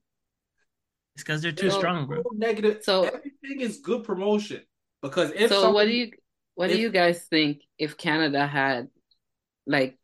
[1.18, 2.18] It's because they're too There's strong, bro.
[2.18, 2.84] no negative.
[2.84, 4.62] So- everything is good promotion
[5.02, 6.12] because if so what do you
[6.54, 8.90] what if- do you guys think if Canada had
[9.66, 9.98] like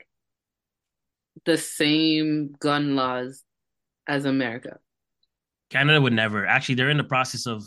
[1.45, 3.43] the same gun laws
[4.07, 4.79] as America?
[5.69, 6.47] Canada would never.
[6.47, 7.63] Actually, they're in the process of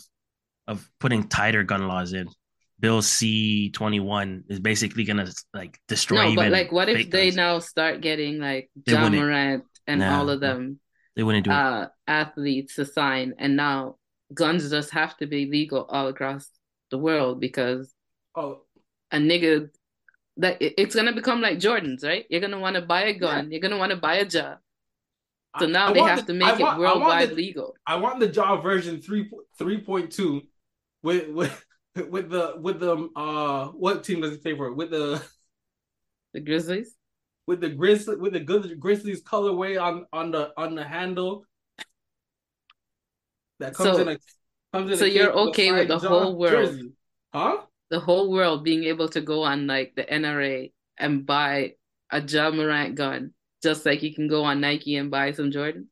[0.66, 2.26] of putting tighter gun laws in.
[2.80, 6.30] Bill C twenty one is basically gonna like destroy.
[6.30, 7.36] No, but even like, what if they guns.
[7.36, 9.14] now start getting like They John.
[9.14, 10.80] Morant and Nah, all of them
[11.14, 11.54] They wouldn't do it.
[11.54, 13.96] Uh, athletes to sign, and now
[14.34, 16.48] guns just have to be legal all across
[16.90, 17.92] the world because
[18.34, 18.62] Oh,
[19.10, 19.70] a nigga
[20.38, 22.26] that it's gonna become like Jordans, right?
[22.28, 24.58] You're gonna want to buy a gun, you're gonna want to buy a job.
[25.58, 27.74] So now I they have the- to make want- it worldwide the- legal.
[27.86, 30.42] I want the job version three three point two
[31.02, 31.64] with with
[32.10, 34.72] with the with the uh what team does he play for?
[34.72, 35.22] With the
[36.34, 36.94] The Grizzlies.
[37.46, 41.46] with the Grizzly with the good Grizzlies colorway on on the on the handle
[43.60, 44.18] that comes So- in a
[44.72, 44.96] comes in.
[44.98, 46.52] so a you're okay with the jaw whole world?
[46.70, 46.92] jersey.
[47.32, 47.62] huh?
[47.90, 51.74] The whole world being able to go on like the NRA and buy
[52.10, 53.32] a John Morant gun,
[53.62, 55.88] just like you can go on Nike and buy some Jordan.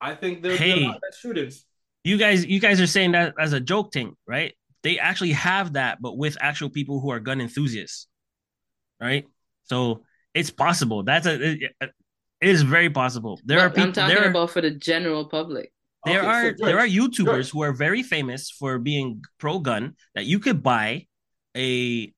[0.00, 0.84] I think there'll be Hey.
[0.84, 1.64] a lot of shootings.
[2.04, 4.54] you guys you guys are saying that as a joke thing, right?
[4.82, 8.06] They actually have that, but with actual people who are gun enthusiasts,
[9.00, 9.26] right?
[9.64, 10.04] So
[10.34, 11.02] it's possible.
[11.02, 11.90] That's a it, it
[12.40, 13.38] is very possible.
[13.44, 13.82] There But are people.
[13.88, 15.72] I'm talking There, about for the general public.
[16.04, 17.50] There Okay, are George, there are YouTubers George.
[17.50, 21.06] who are very famous for being pro gun that you could buy
[21.56, 22.12] a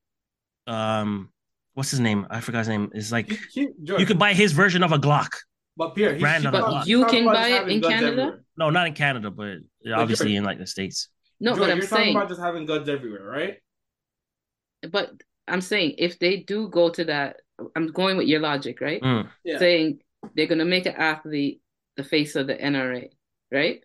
[0.67, 1.29] um
[1.73, 2.25] what's his name?
[2.29, 2.89] I forgot his name.
[2.93, 5.29] It's like he- he- you could buy his version of a Glock.
[5.75, 6.83] but Pierre, he's, brand he's on a talking- block.
[6.85, 8.07] he's You can buy it in Canada?
[8.07, 8.43] everywhere.
[8.57, 9.57] No, not in Canada, but
[9.93, 11.09] obviously George- in like the states.
[11.39, 13.57] No, George, but I'm you're talking saying, about just having guns everywhere, right?
[14.91, 15.11] but
[15.47, 17.37] I'm saying if they do go to that,
[17.75, 19.01] I'm going with your logic, right?
[19.01, 19.29] Mm.
[19.43, 19.57] Yeah.
[19.59, 19.99] Saying
[20.35, 21.61] they're gonna make an athlete
[21.97, 23.09] the face of the NRA,
[23.53, 23.81] right?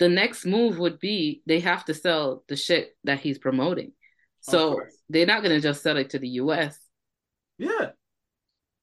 [0.00, 3.92] The next move would be they have to sell the shit that he's promoting.
[4.40, 6.76] So they're not gonna just sell it to the US.
[7.58, 7.90] Yeah.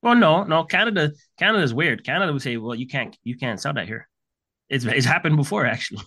[0.01, 0.63] Well, no, no.
[0.63, 2.03] Canada, Canada's weird.
[2.03, 4.07] Canada would say, "Well, you can't, you can't sell that here."
[4.69, 6.01] It's it's happened before, actually.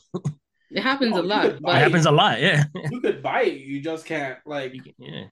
[0.70, 2.40] It happens No, a lot, could It happens a lot.
[2.40, 5.26] Yeah, You could buy it, you just can't like can- yeah.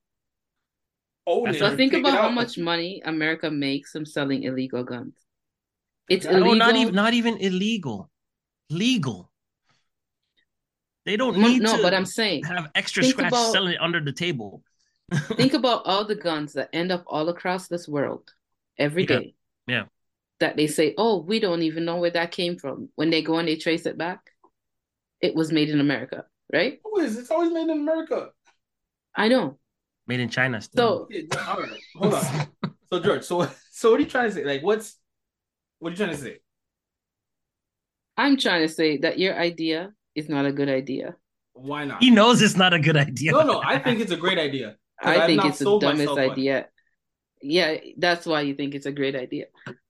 [1.26, 1.59] own it.
[1.59, 5.16] so think take it about how much money America makes from selling illegal guns.
[6.09, 6.59] It's No, oh, No, illegal.
[6.59, 8.11] not even, not even illegal.
[8.73, 9.31] Legal.
[11.05, 13.75] They don't No, need no, to but I'm saying have extra think scratch about- selling
[13.75, 14.62] it under the table.
[15.37, 18.33] think about all the guns that end up all across this world
[18.79, 19.18] every Yeah.
[19.18, 19.35] day.
[19.66, 19.85] Yeah.
[20.41, 22.89] That they say, oh, we don't even know where that came from.
[22.95, 24.20] When they go and they trace it back,
[25.20, 26.81] it was made in America, right?
[26.85, 28.31] Always, it's always made in America.
[29.14, 29.59] I know.
[30.07, 30.61] Made in China.
[30.61, 31.07] Still.
[31.11, 32.49] So Yeah, all right, hold on.
[32.91, 34.45] So George, so so what are you trying to say?
[34.45, 34.97] Like, what's
[35.79, 36.39] what are you trying to say?
[38.17, 41.17] I'm trying to say that your idea is not a good idea.
[41.55, 42.03] Why not?
[42.03, 43.33] he knows it's not a good idea.
[43.33, 44.77] No, no, I think it's a great idea.
[45.03, 46.31] I think it's the sold dumbest myself one.
[46.31, 46.69] idea.
[47.43, 49.47] Yeah, that's why you think it's a great idea.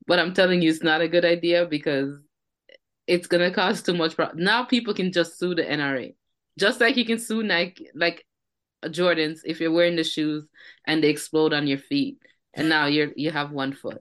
[0.07, 2.19] But I'm telling you, it's not a good idea because
[3.07, 4.43] it's gonna cause too much problem.
[4.43, 6.15] Now people can just sue the NRA,
[6.59, 8.25] just like you can sue Nike, like
[8.85, 10.49] Jordans, if you're wearing the shoes
[10.87, 12.19] and they explode on your feet,
[12.55, 14.01] and now you're you have one foot.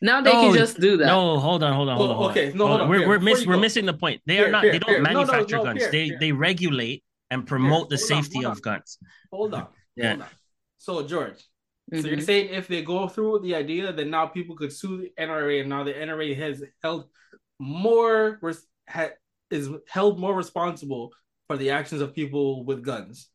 [0.00, 1.06] Now they No, can just do that.
[1.06, 2.16] No, hold on, hold on, hold on.
[2.16, 2.30] Hold on.
[2.30, 2.80] okay, no, Hold hold on.
[2.82, 4.22] on, We're Pierre, we're miss, we're missing the point.
[4.26, 4.62] They Pierre, are not.
[4.62, 5.78] Pierre, they don't Pierre, no, no, manufacture no, guns.
[5.78, 6.18] Pierre, they Pierre.
[6.20, 8.58] they regulate and promote the hold on, safety of on.
[8.60, 8.98] guns.
[9.32, 9.66] Hold on.
[9.96, 10.10] Yeah.
[10.10, 10.28] Hold on.
[10.78, 11.44] So George,
[11.92, 12.22] so you're Mhm.
[12.22, 15.60] saying if they go through with the idea that now people could sue the NRA
[15.60, 17.08] and now the NRA has held
[17.58, 19.08] more res- ha,
[19.50, 21.12] is held more responsible
[21.48, 23.28] for the actions of people with guns.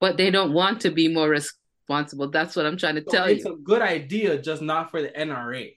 [0.00, 2.28] But they don't want to be more responsible.
[2.30, 3.52] That's what I'm trying to So tell it's you.
[3.52, 5.76] It's a good idea, just not for the NRA.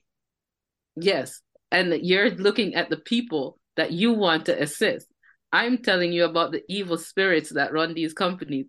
[0.96, 1.42] Yes.
[1.72, 5.08] And you're looking at the people that you want to assist.
[5.52, 8.68] I'm telling you about the evil spirits that run these companies.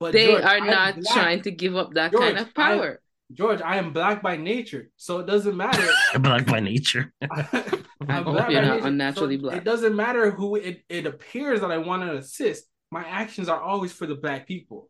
[0.00, 3.00] But They George, are I'm not trying to give up that George, kind of power.
[3.32, 5.86] George, I am black by nature, so it doesn't matter.
[6.20, 7.12] Black by nature.
[7.20, 7.66] I'm hope
[8.34, 9.56] black you're by not nature, unnaturally so black.
[9.58, 12.64] It doesn't matter who it, it appears that I want to assist.
[12.90, 14.88] My actions are always for the black people.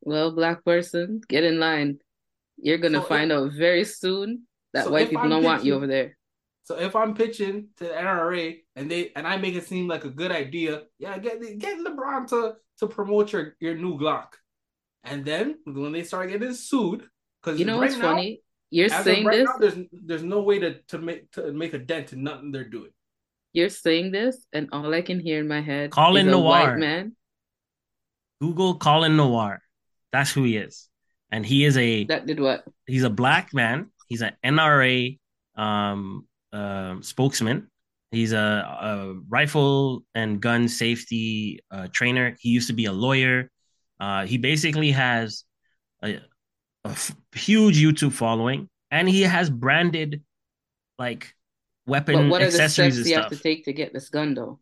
[0.00, 1.98] Well, black person, get in line.
[2.56, 5.64] You're gonna So if- find out very soon that so white people I'm don't want
[5.64, 6.16] you over there.
[6.64, 10.04] So if I'm pitching to the NRA and they and I make it seem like
[10.04, 14.28] a good idea, yeah, get get LeBron to to promote your your new Glock,
[15.04, 17.08] and then when they start getting sued,
[17.42, 18.42] because You know right what's now, funny?
[18.70, 21.78] You're saying right this, now, there's there's no way to to make to make a
[21.78, 22.90] dent in nothing they're doing.
[23.52, 26.42] you're saying this, and all I can hear in my head Colin is a Noir.
[26.42, 27.16] white man
[28.40, 29.62] Google Colion Noir.
[30.12, 30.88] That's who he is,
[31.30, 32.64] and he is a that did what?
[32.86, 33.90] he's a black man.
[34.08, 35.18] He's an NRA
[35.56, 37.68] um, um spokesman.
[38.10, 42.36] He's a, a rifle and gun safety uh, trainer.
[42.40, 43.50] He used to be a lawyer.
[44.00, 45.44] Uh, he basically has
[46.02, 46.14] a,
[46.84, 50.22] a f- huge YouTube following, and he has branded
[50.98, 51.34] like
[51.86, 53.22] weapon But what are the steps you stuff.
[53.24, 54.58] have to take to get this gun though?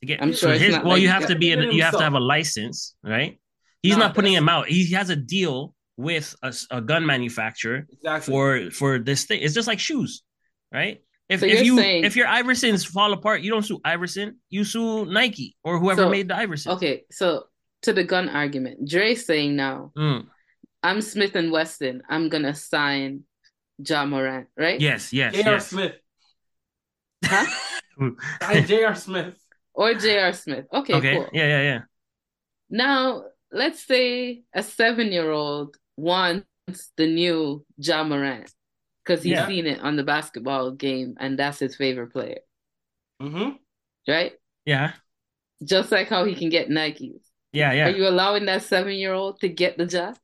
[0.00, 1.92] To get I'm sure so his well, like you have to be in, you have
[1.92, 3.38] to have a license, right?
[3.82, 4.68] He's No, not putting him out.
[4.68, 6.34] He has a deal with
[6.70, 8.32] a gun manufacturer Exactly.
[8.32, 9.42] for for this thing.
[9.42, 10.22] It's just like shoes,
[10.72, 11.02] right?
[11.28, 14.38] If, So if you're you saying- if your Iversons fall apart, you don't sue Iverson,
[14.48, 16.72] you sue Nike or whoever So, made the Iverson.
[16.72, 17.44] Okay, so
[17.82, 20.28] to the gun argument, Dre's saying now, Mm,
[20.82, 22.00] I'm Smith and Wesson.
[22.08, 23.24] I'm gonna sign
[23.82, 24.80] John Morant, right?
[24.80, 25.52] yes, yes, J.R.
[25.52, 25.66] yes.
[25.68, 25.94] Smith.
[27.24, 27.46] Huh?
[28.40, 28.94] Sign J.R.
[28.94, 29.34] Smith.
[29.74, 30.32] Or J.R.
[30.32, 30.66] Smith.
[30.72, 31.28] Okay, okay, cool.
[31.32, 31.80] yeah, yeah, yeah.
[32.70, 36.46] Now, let's say a seven-year-old wants
[36.96, 38.50] the new John Morant
[39.04, 39.46] because he's Yeah.
[39.46, 42.40] seen it on the basketball game and that's his favorite player,
[43.20, 43.56] Mm-hmm.
[44.10, 44.32] right?
[44.64, 44.92] Yeah,
[45.64, 47.20] Just like how he can get Nikes.
[47.52, 47.86] yeah, yeah.
[47.88, 50.16] Are you allowing that seven-year-old to get the job?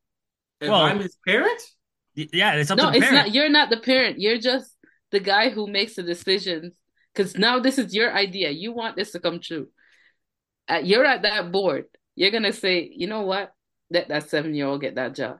[0.61, 1.61] If Well, I'm his parent,
[2.15, 3.27] Yeah, it's up No, to the it's parent.
[3.27, 3.35] not.
[3.35, 4.21] You're not the parent.
[4.21, 4.71] You're just
[5.11, 6.75] the guy who makes the decisions.
[7.13, 8.51] Because now this is your idea.
[8.51, 9.69] You want this to come true.
[10.69, 11.87] Uh, you're at that board.
[12.17, 13.53] You're gonna say, you know what?
[13.91, 15.39] Let that seven-year-old get that job.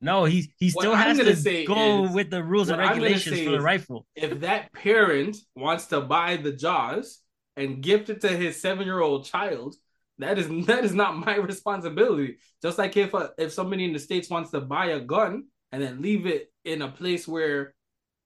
[0.00, 2.90] No, he he still I'm has gonna say go is- with the rules and what
[2.90, 4.06] regulations for the rifle.
[4.14, 7.20] if that parent wants to buy the Jaws
[7.56, 9.74] and gift it to his seven-year-old child,
[10.18, 12.36] that is that is not my responsibility.
[12.62, 15.82] Just like if uh, if somebody in the states wants to buy a gun and
[15.82, 17.74] then leave it in a place where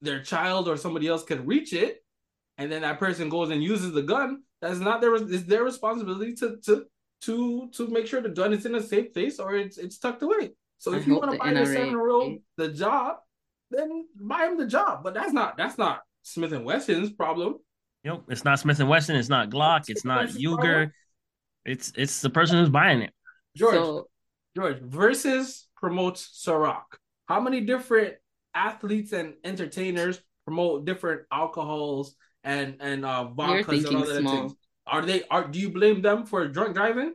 [0.02, 2.04] their child or somebody else can reach it,
[2.58, 6.34] and then that person goes and uses the gun, that's not their it's their responsibility
[6.34, 6.84] to to
[7.22, 10.22] to to make sure the gun is in a safe place or it's it's tucked
[10.22, 10.50] away.
[10.82, 13.18] So I if you want to buy your NRA seven-year-old the job,
[13.70, 15.04] then buy him the job.
[15.04, 17.58] But that's not that's not Smith and Wesson's problem.
[18.02, 19.14] Yep, it's not Smith and Wesson.
[19.14, 19.88] It's not Glock.
[19.90, 20.90] It's not Ruger.
[21.64, 23.12] It's it's the person who's buying it.
[23.56, 24.08] George, So
[24.56, 26.82] George versus promotes Ciroc.
[27.26, 28.16] How many different
[28.52, 34.20] athletes and entertainers promote different alcohols and and uh you're vodkas and thinking all that
[34.20, 34.36] small.
[34.36, 34.54] things?
[34.88, 37.14] Are they are do you blame them for drunk driving?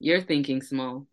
[0.00, 1.06] You're thinking small.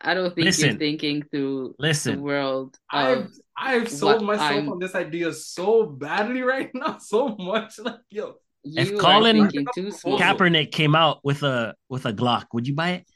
[0.00, 0.70] I don't think Listen.
[0.70, 5.84] you're thinking through the Listen, world I've I've sold myself I'm- on this idea so
[5.86, 7.78] badly right now, so much.
[7.78, 8.34] Like yo,
[8.64, 10.18] If Colin thinking too small.
[10.18, 12.46] Cap- Kaepernick came out with a with a Glock.
[12.52, 13.06] Would you buy it?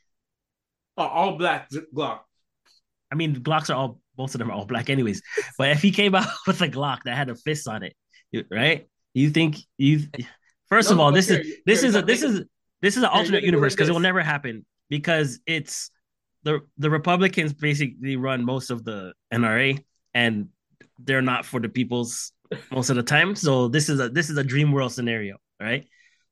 [0.99, 2.21] uh, all black Glock.
[3.11, 5.23] I mean, Glocks are all most of them are all black, anyways.
[5.59, 7.95] But if he came out with a Glock that had a fist on it,
[8.51, 8.87] right?
[9.15, 10.01] You think you?
[10.69, 12.43] First of all, this is this is a this is
[12.83, 15.91] this is an alternate universe because it will never happen because it's
[16.45, 19.83] the the Republicans basically run most of the NRA
[20.13, 20.49] and
[20.99, 22.33] they're not for the people's
[22.71, 23.35] most of the time.
[23.35, 25.87] So this is a this is a dream world scenario, right?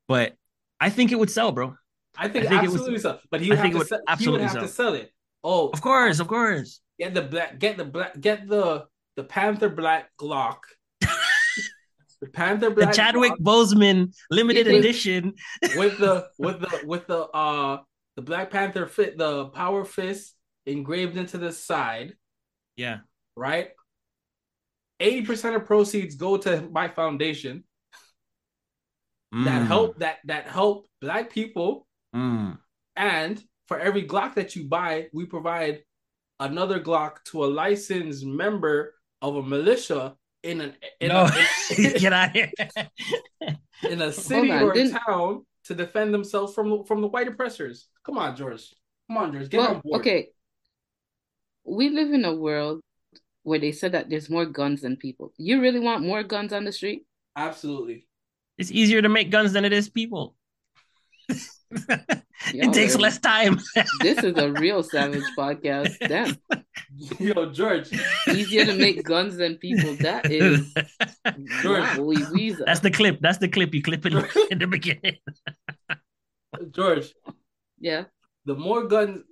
[0.07, 0.35] But
[0.79, 1.75] I think it would sell, bro.
[2.15, 3.19] I think, I think it would, absolutely so.
[3.31, 4.67] But he I would have to sell, he would absolutely have to sell.
[4.67, 5.11] sell it.
[5.43, 6.79] Oh, Of course, of course.
[6.99, 8.85] Get the black, get the black, get the
[9.15, 10.59] the Panther Black Glock.
[11.01, 12.91] the Panther Black.
[12.91, 15.33] The Chadwick Boseman limited think- edition.
[15.75, 17.77] With the with the with the uh
[18.15, 20.35] the Black Panther fit the power fist
[20.65, 22.13] engraved into the side,
[22.75, 22.99] Yeah.
[23.35, 23.69] right?
[24.99, 27.63] Eighty percent of proceeds go to my foundation
[29.33, 32.57] that Mm, help that that help black people, mm.
[32.95, 35.83] and for every Glock that you buy, we provide
[36.39, 42.13] another Glock to a licensed member of a militia in an in No, a, get
[42.13, 42.51] out here.
[43.89, 47.87] in a city or a town to defend themselves from from the white oppressors.
[48.03, 48.73] Come on, George.
[49.07, 49.49] Come on, George.
[49.49, 50.01] Get on Well, board.
[50.01, 50.29] okay.
[51.63, 52.81] We live in a world
[53.43, 55.33] where they said that there's more guns than people.
[55.37, 57.05] You really want more guns on the street?
[57.35, 58.07] Absolutely.
[58.57, 60.35] It's easier to make guns than it is people.
[62.53, 63.59] Yo, it takes man, less time.
[64.01, 65.95] This is a real savage podcast.
[65.99, 66.35] Damn.
[67.19, 67.89] Yo, George.
[68.27, 69.95] Easier to make guns than people.
[69.95, 70.73] That is
[71.61, 71.83] George.
[71.95, 72.65] Holy Weezer.
[72.65, 73.19] That's the clip.
[73.21, 74.17] That's the clip you clip in,
[74.51, 75.17] in the beginning.
[76.71, 77.13] George,
[77.79, 78.05] Yeah.
[78.45, 79.23] the more guns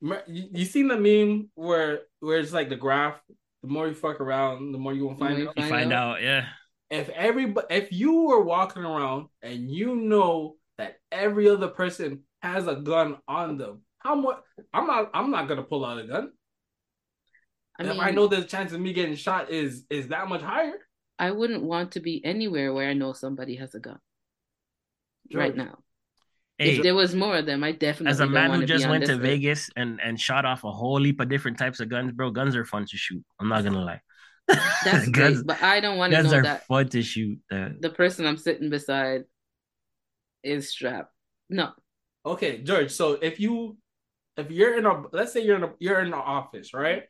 [0.00, 3.20] you, you seen the meme where where it's like the graph,
[3.62, 5.56] the more you fuck around, the more you won't find you out.
[5.56, 6.16] You Find find out.
[6.18, 6.46] out, yeah.
[6.90, 12.66] if everybody if you were walking around and you know that every other person has
[12.66, 14.38] a gun on them, how much
[14.72, 16.30] I'm not I'm not gonna pull out a gun.
[17.78, 20.42] I if mean, I know the chance of me getting shot is is that much
[20.42, 20.74] higher.
[21.18, 23.98] I wouldn't want to be anywhere where I know somebody has a gun
[25.34, 25.78] right now.
[26.58, 29.04] Hey, if there was more of them, I definitely as a man who just went
[29.06, 29.22] to list.
[29.22, 32.56] Vegas and and shot off a whole heap of different types of guns, bro, guns
[32.56, 33.22] are fun to shoot.
[33.40, 34.00] I'm not gonna lie.
[34.48, 37.38] That's guns, great, but I don't want to guns know are that fun to shoot.
[37.50, 39.24] Uh, the person I'm sitting beside
[40.48, 41.12] is strapped.
[41.50, 41.72] No,
[42.26, 42.90] Okay, George.
[42.90, 43.76] So if you
[44.36, 47.04] if you're in a let's say you're in a you're in the office, right?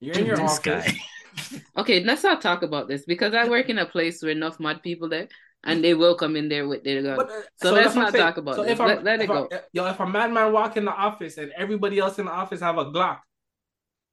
[0.00, 0.92] You're in your this office.
[0.92, 1.60] guy.
[1.80, 4.82] okay, let's not talk about this because I work in a place where enough mad
[4.82, 5.28] people there.
[5.64, 7.16] and they will come in there with their gun.
[7.16, 8.24] But, uh, So let's that's not I'm saying.
[8.24, 8.72] talk about so this.
[8.72, 9.58] if I'm, Let- let it if I'm- go.
[9.72, 12.78] yo, if a madman walk in the office and everybody else in the office have
[12.78, 13.20] a Glock,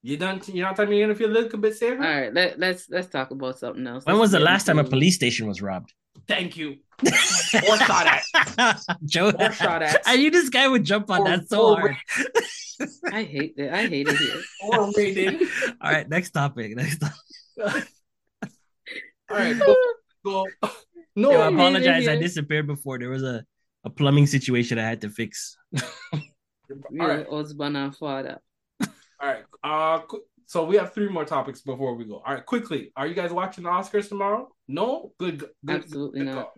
[0.04, 0.48] you don't.
[0.48, 2.04] You're not telling me you're gonna feel a little bit safer.
[2.04, 4.06] All right, let, let's let's talk about something else.
[4.06, 5.92] When Let's was the last time a police station was robbed?
[6.28, 6.78] Thank you.
[7.04, 8.80] Or shot at.
[9.06, 10.02] Joe, Or shot at.
[10.06, 11.96] I knew this guy would jump on Or- that so or- hard.
[13.12, 13.74] I hate it.
[13.74, 14.42] I hate it here.
[14.72, 15.42] Or raided.
[15.82, 16.76] All right, next topic.
[16.76, 17.88] Next topic.
[19.30, 19.58] All right.
[19.60, 19.76] Go.
[20.26, 20.46] go.
[21.16, 21.32] No.
[21.32, 22.08] Yo, I apologize.
[22.08, 22.98] I disappeared before.
[22.98, 23.44] There was a,
[23.84, 25.58] a plumbing situation I had to fix.
[26.14, 26.20] All
[26.92, 27.28] right.
[27.28, 28.40] husband and father.
[28.82, 28.88] All
[29.22, 29.44] right.
[29.64, 32.24] Uh, qu- so we have three more topics before we go.
[32.26, 32.92] All right, quickly.
[32.96, 34.50] Are you guys watching the Oscars tomorrow?
[34.68, 35.14] No.
[35.20, 35.38] Good.
[35.40, 36.36] good Absolutely good not.
[36.46, 36.54] call.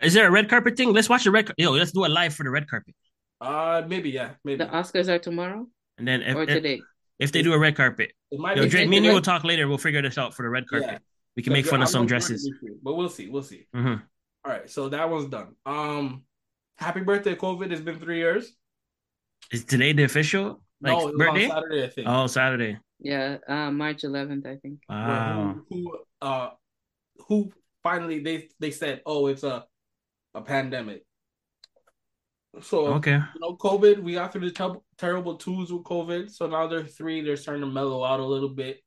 [0.00, 0.92] Is there a red carpet thing?
[0.92, 1.46] Let's watch the red.
[1.46, 2.96] car- Yo, let's do a live for the red carpet.
[3.40, 4.58] Uh, maybe yeah, maybe.
[4.64, 5.68] The Oscars are tomorrow
[5.98, 6.82] And then if, or if, today.
[7.20, 9.44] if they do a red carpet, it might yo, Drake, me and you will talk
[9.44, 9.68] later.
[9.68, 10.88] We'll figure this out for the red carpet.
[10.90, 10.98] Yeah.
[11.36, 12.50] We can make fun of some I'm not dresses.
[12.82, 13.28] but we'll see.
[13.28, 13.66] We'll see.
[13.72, 13.94] hmm
[14.44, 15.54] All right, so that one's done.
[15.64, 16.24] Um,
[16.76, 17.70] happy birthday, COVID.
[17.70, 18.52] It's been three years.
[19.52, 21.44] Is today the official like no, it was birthday?
[21.48, 22.08] on Saturday, I think.
[22.10, 22.78] Oh, Saturday.
[23.02, 24.78] Yeah, uh, March 11th, I think.
[24.86, 25.56] Where Wow.
[25.68, 26.50] Who, who, uh,
[27.28, 27.50] who
[27.82, 29.66] finally they they said, oh, it's a
[30.34, 31.04] a pandemic.
[32.60, 33.16] So Okay.
[33.34, 36.30] you know, COVID, we got through the ter- terrible twos with COVID.
[36.30, 37.20] So now they're three.
[37.22, 38.80] They're starting to mellow out a little bit.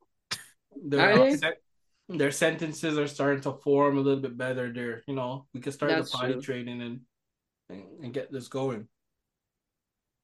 [0.81, 1.35] Their, Are they?
[1.35, 1.53] sen-
[2.07, 4.71] their sentences are starting to form a little bit better.
[4.71, 6.41] They're, you know, we can start That's the potty true.
[6.41, 6.99] training and,
[7.69, 8.87] and and get this going.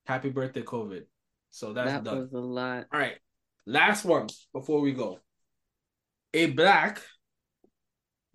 [0.05, 1.03] Happy birthday, COVID.
[1.49, 2.19] So that's that done.
[2.19, 2.85] was a lot.
[2.93, 3.17] All right.
[3.65, 5.19] Last one before we go.
[6.33, 7.01] A black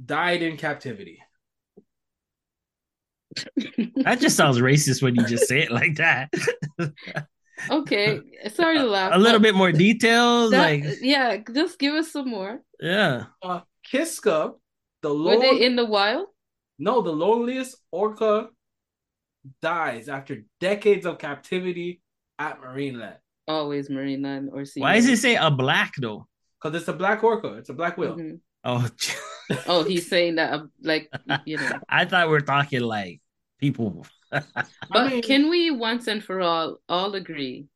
[0.04, 1.22] died in captivity.
[4.04, 6.30] That just sounds racist when you just say it like that.
[7.70, 8.20] Okay,
[8.54, 9.12] sorry to laugh.
[9.14, 12.60] a little bit more details, that- like yeah, just give us some more.
[12.80, 13.24] yeah.
[13.42, 14.52] Uh, Kiska,
[15.02, 16.26] the Were they in the wild?
[16.78, 18.48] no, the loneliest orca
[19.62, 22.02] dies after decades of captivity
[22.38, 23.16] at Marineland.
[23.48, 24.80] Always Marineland or sea.
[24.80, 26.26] Why does it say a black though?
[26.60, 27.54] Because it's a black orca.
[27.54, 28.16] It's a black whale.
[28.16, 28.40] Mhm.
[28.64, 28.88] Oh,
[29.68, 31.08] Oh, he's saying that, uh, like,
[31.44, 31.78] you know.
[31.88, 33.20] I thought we're talking like
[33.60, 34.04] people.
[34.90, 37.66] But mean- can we once and for all all agree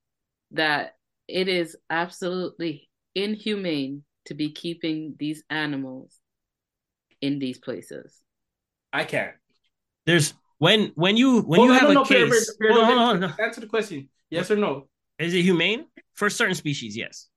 [0.51, 0.97] that
[1.29, 6.19] it is absolutely inhumane to be keeping these animals
[7.21, 8.19] in these places?
[8.93, 9.35] I can't.
[10.07, 12.57] There's when when you when Oh, you no, have no, a no, Peter, case.
[12.61, 13.45] Peter, Hold on, Peter, hold on, hold on.
[13.47, 14.09] Answer the question.
[14.29, 14.89] Yes or no?
[15.21, 16.97] Is it humane for certain species?
[16.97, 17.29] Yes.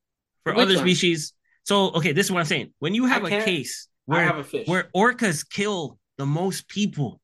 [0.43, 0.83] For Which other one?
[0.83, 2.73] species, so okay, this is what I'm saying.
[2.79, 4.67] When you have a case where have a fish.
[4.67, 7.21] where orcas kill the most people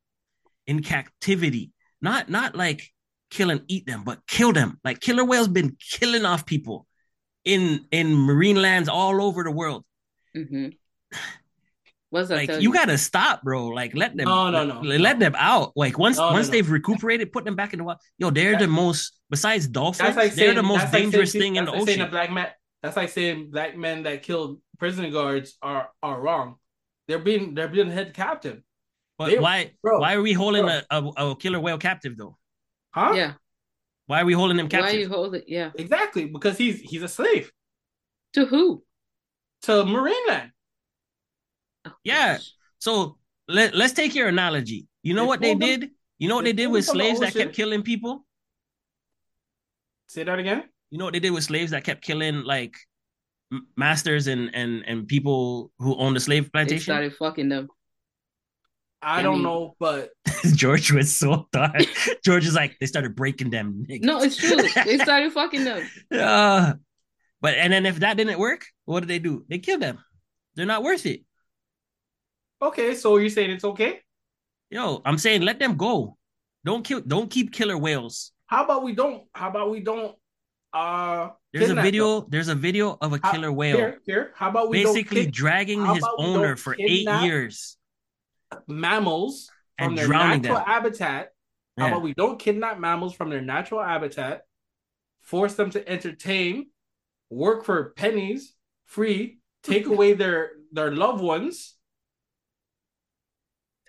[0.68, 2.92] in captivity, not not like
[3.30, 4.80] kill and eat them, but kill them.
[4.84, 6.88] Like killer whales been killing off people
[7.46, 9.84] in in marine lands all over the world.
[10.36, 10.70] Mm-hmm.
[12.12, 13.68] What's that Like tell you gotta stop, bro.
[13.68, 15.74] Like let them No, no, no, let, let them out.
[15.76, 16.52] Like once No, no, once no.
[16.54, 18.00] they've recuperated, put them back in the wild.
[18.18, 21.04] Yo, they're That- the most besides dolphins, That's like they're saying the most that's like
[21.04, 22.08] dangerous saying- thing in the like saying ocean.
[22.08, 22.48] a black man.
[22.82, 26.56] That's like saying black men that killed prison guards are are wrong.
[27.08, 28.62] They're being they're being held captive.
[29.20, 32.38] But they- why bro, why are we holding a, a, a killer whale captive though?
[32.92, 33.14] Huh?
[33.16, 33.34] Yeah.
[34.08, 34.86] Why are we holding him captive?
[34.86, 35.10] Why captive?
[35.10, 35.44] you hold it?
[35.48, 35.70] Yeah.
[35.76, 37.52] Exactly, because he's he's a slave
[38.34, 38.84] To who?
[39.64, 40.52] to Marineland.
[42.04, 42.38] Yeah.
[42.80, 43.18] So
[43.48, 44.88] let, let's take your analogy.
[45.04, 45.90] You know They what they them- did?
[46.18, 48.26] You know what they they did with them from the slaves that kept killing people?
[50.08, 50.64] Say that again.
[50.90, 52.76] You know what they did with slaves that kept killing like
[53.78, 56.84] masters and and and people who owned the slave plantation?
[56.84, 57.68] started- started fucking them.
[59.02, 60.10] I I don't mean- know, but
[60.56, 61.76] George was so dark.
[62.26, 63.86] George is like, they started breaking them.
[63.90, 64.02] niggas.
[64.04, 64.58] No, it's true.
[64.84, 65.88] They started fucking them.
[66.12, 66.74] Uh,
[67.42, 69.46] but and then if that didn't work, what did they do?
[69.48, 70.00] They killed them.
[70.56, 71.22] They're not worth it.
[72.62, 72.96] Okay.
[72.96, 74.02] So you're saying it's okay?
[74.70, 76.18] Yo, I'm saying let them go.
[76.66, 77.02] Don't kill.
[77.02, 78.32] Don't keep killer whales.
[78.48, 79.24] How about we don't?
[79.34, 80.16] How about we don't?
[80.72, 82.22] Uh, There's a video.
[82.22, 84.32] There's a video of a How- killer whale Here, here.
[84.36, 87.78] How about we basically don't kid- dragging his owner for eight years
[88.68, 90.66] mammals from and their drowning natural them.
[90.68, 91.34] habitat?
[91.78, 91.92] How Yeah.
[91.92, 94.42] about we don't kidnap mammals from their natural habitat,
[95.22, 96.70] force them to entertain,
[97.30, 98.54] work for pennies,
[98.86, 101.76] free, take away their their loved ones,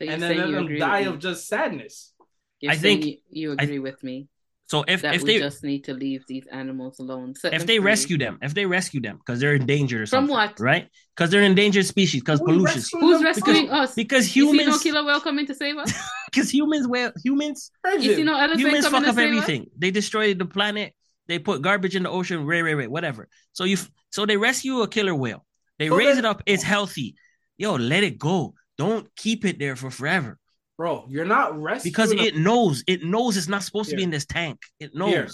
[0.01, 2.13] So you're and then saying let you them agree die of just sadness.
[2.61, 4.29] You're I think- you, you I- agree with me
[4.67, 7.35] So if that if we they just need to leave these animals alone.
[7.35, 7.85] Set if they free.
[7.93, 10.61] rescue them, if they rescue them because they're endangered or From something, what?
[10.61, 10.87] right?
[11.15, 12.81] Because they're endangered species because pollution.
[13.01, 13.25] Who's them?
[13.25, 13.95] rescuing us?
[13.95, 14.37] Because humans.
[14.37, 15.93] You see no humans, killer whale coming to save us?
[16.31, 19.67] because humans, well, humans, You see no elephant humans coming fuck to up save everything.
[19.77, 20.95] They destroy the planet.
[21.29, 22.47] They put garbage in the ocean.
[22.47, 23.29] Ray, ray, ray, whatever.
[23.53, 23.77] So you,
[24.11, 25.45] so they rescue a killer whale.
[25.81, 26.43] They So raise then- it up.
[26.47, 27.17] It's healthy.
[27.59, 28.55] Yo, let it go.
[28.81, 30.39] Don't keep it there for forever.
[30.79, 34.03] bro, you're not rescuing because a- it knows it knows it's not supposed to be
[34.03, 34.59] in this tank.
[34.79, 35.11] It knows.
[35.13, 35.29] here.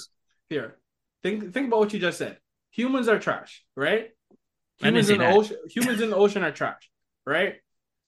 [0.50, 0.76] Here.
[1.22, 2.38] Think think about what you just said.
[2.72, 4.10] Humans are trash, right?
[4.78, 5.36] Humans in the that.
[5.36, 5.56] ocean.
[5.70, 6.90] Humans in the ocean are trash,
[7.24, 7.54] right?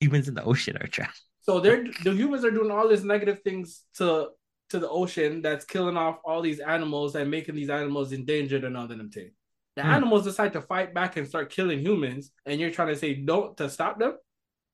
[0.00, 1.16] Humans in the ocean are trash.
[1.42, 4.30] So they're the humans are doing all these negative things to
[4.70, 8.76] to the ocean that's killing off all these animals and making these animals endangered and
[8.76, 9.32] all them things.
[9.76, 9.90] The Hmm.
[9.98, 13.56] animals decide to fight back and start killing humans, and you're trying to say don't
[13.58, 14.14] to stop them.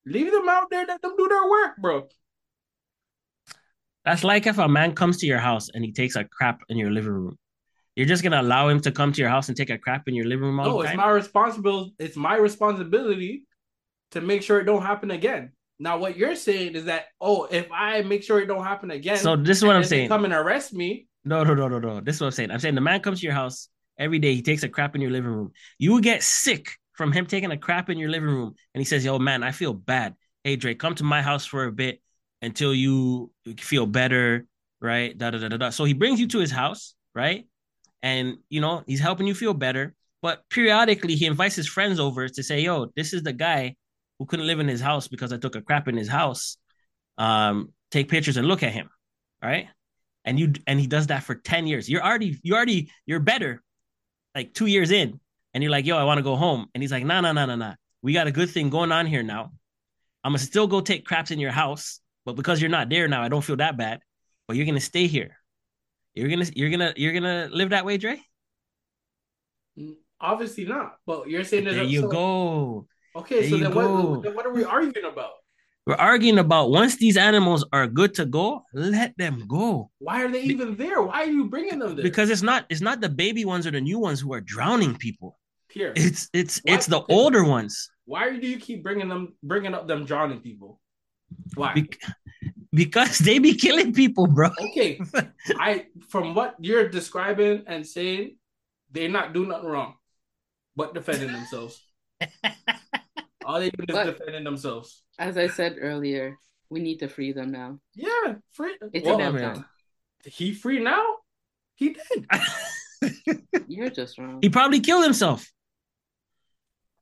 [0.07, 2.09] Leave them out there, let them do their work, bro.
[4.05, 6.77] That's like if a man comes to your house and he takes a crap in
[6.77, 7.39] your living room.
[7.97, 10.15] You're just gonna allow him to come to your house and take a crap in
[10.15, 11.95] your living room all No, it's my responsibility.
[11.99, 13.45] It's my responsibility
[14.11, 15.53] to make sure it don't happen again.
[15.79, 19.17] Now, what you're saying is that oh, if I make sure it don't happen again,
[19.17, 20.09] So this is what I'm saying.
[20.09, 21.07] Come and arrest me.
[21.25, 22.01] No, no, no, no, no.
[22.01, 22.51] This is what I'm saying.
[22.51, 24.35] I'm saying the man comes to your house every day.
[24.35, 25.53] He takes a crap in your living room.
[25.79, 28.85] You will get sick from him taking a crap in your living room, and he
[28.85, 30.15] says, "Yo, man, I feel bad.
[30.43, 32.01] Hey, Drake, come to my house for a bit
[32.43, 34.47] until you feel better,
[34.81, 35.17] right?
[35.17, 37.47] Da da da da da." So he brings you to his house, right?
[38.03, 39.95] And you know he's helping you feel better.
[40.23, 43.77] But periodically, he invites his friends over to say, "Yo, this is the guy
[44.19, 46.57] who couldn't live in his house because I took a crap in his house.
[47.19, 48.89] Um, take pictures and look at him,
[49.43, 49.69] right?"
[50.25, 53.63] and you and he does that for 10 years you're already you already you're better
[54.35, 55.21] like two years in
[55.55, 57.47] and you're like yo i want to go home and he's like nah nah nah
[57.47, 59.53] nah nah we got a good thing going on here now
[60.23, 63.23] i'm gonna still go take craps in your house but because you're not there now
[63.23, 64.01] i don't feel that bad
[64.47, 65.37] but you're gonna stay here
[66.15, 68.21] you're gonna you're gonna you're gonna live that way Dre?
[70.21, 70.97] Obviously not.
[71.07, 72.87] But you're saying there's there you so- go
[73.17, 75.33] Okay, There so then what, then what are we arguing about?
[75.87, 80.31] we're arguing about once these animals are good to go let them go Why are
[80.31, 81.03] they even there?
[81.03, 82.03] Why are you bringing them there?
[82.03, 84.97] because it's not it's not the baby ones or the new ones who are drowning
[84.97, 85.37] people
[85.75, 86.75] here, it's it's What?
[86.75, 90.79] it's the older ones why do you keep bringing them, bringing up them drowning people?
[91.55, 91.73] Why?
[91.75, 91.99] Bec-
[92.73, 94.51] because they be killing people, bro.
[94.61, 95.01] okay,
[95.59, 98.37] I from what you're describing and saying,
[98.93, 99.95] they're not doing nothing wrong,
[100.77, 101.81] but defending themselves.
[103.47, 105.03] All they do is But- defending themselves.
[105.19, 106.37] As I said earlier,
[106.69, 107.79] we need to free them now.
[107.95, 108.77] Yeah, free.
[108.93, 109.55] It's Well, about man.
[109.55, 109.65] time.
[110.27, 111.05] he free now?
[111.77, 112.27] He did.
[113.69, 114.41] You're just wrong.
[114.43, 115.49] he probably killed himself.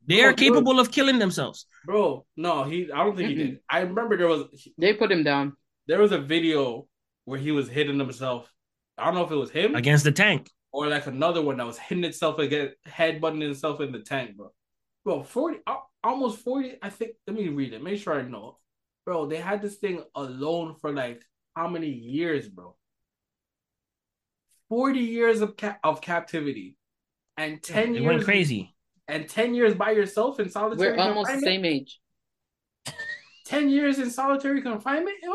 [0.06, 1.66] They Bro, are capable of killing themselves.
[1.84, 2.90] Bro, no, he.
[2.92, 3.60] I don't think he did.
[3.68, 4.44] I remember there was
[4.78, 5.56] They put him down.
[5.86, 6.86] there was a video
[7.24, 8.52] where he was hitting himself.
[8.98, 10.50] I don't know if it was him against the tank.
[10.72, 14.52] or like another one that was hitting itself against headbutting itself in the tank, bro.
[15.04, 15.58] Bro, forty,
[16.02, 16.76] almost forty.
[16.82, 17.12] I think.
[17.26, 17.82] Let me read it.
[17.82, 18.58] Make sure I know.
[19.04, 21.22] Bro, they had this thing alone for like
[21.56, 22.76] how many years, bro?
[24.68, 26.76] Forty years of ca- of captivity,
[27.36, 28.71] and ten It years went crazy.
[29.12, 31.16] And ten years by yourself in solitary confinement?
[31.16, 32.00] We're almost the same age.
[33.44, 35.34] Ten years in solitary confinement, yo.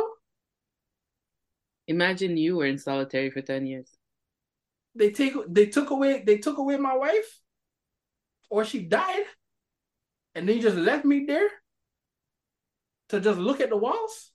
[1.88, 3.88] Imagine you were in solitary for 10 years.
[4.96, 7.40] They take they took away they took away my wife,
[8.50, 9.26] or she died,
[10.34, 11.48] and then you just left me there
[13.10, 14.32] to just look at the walls.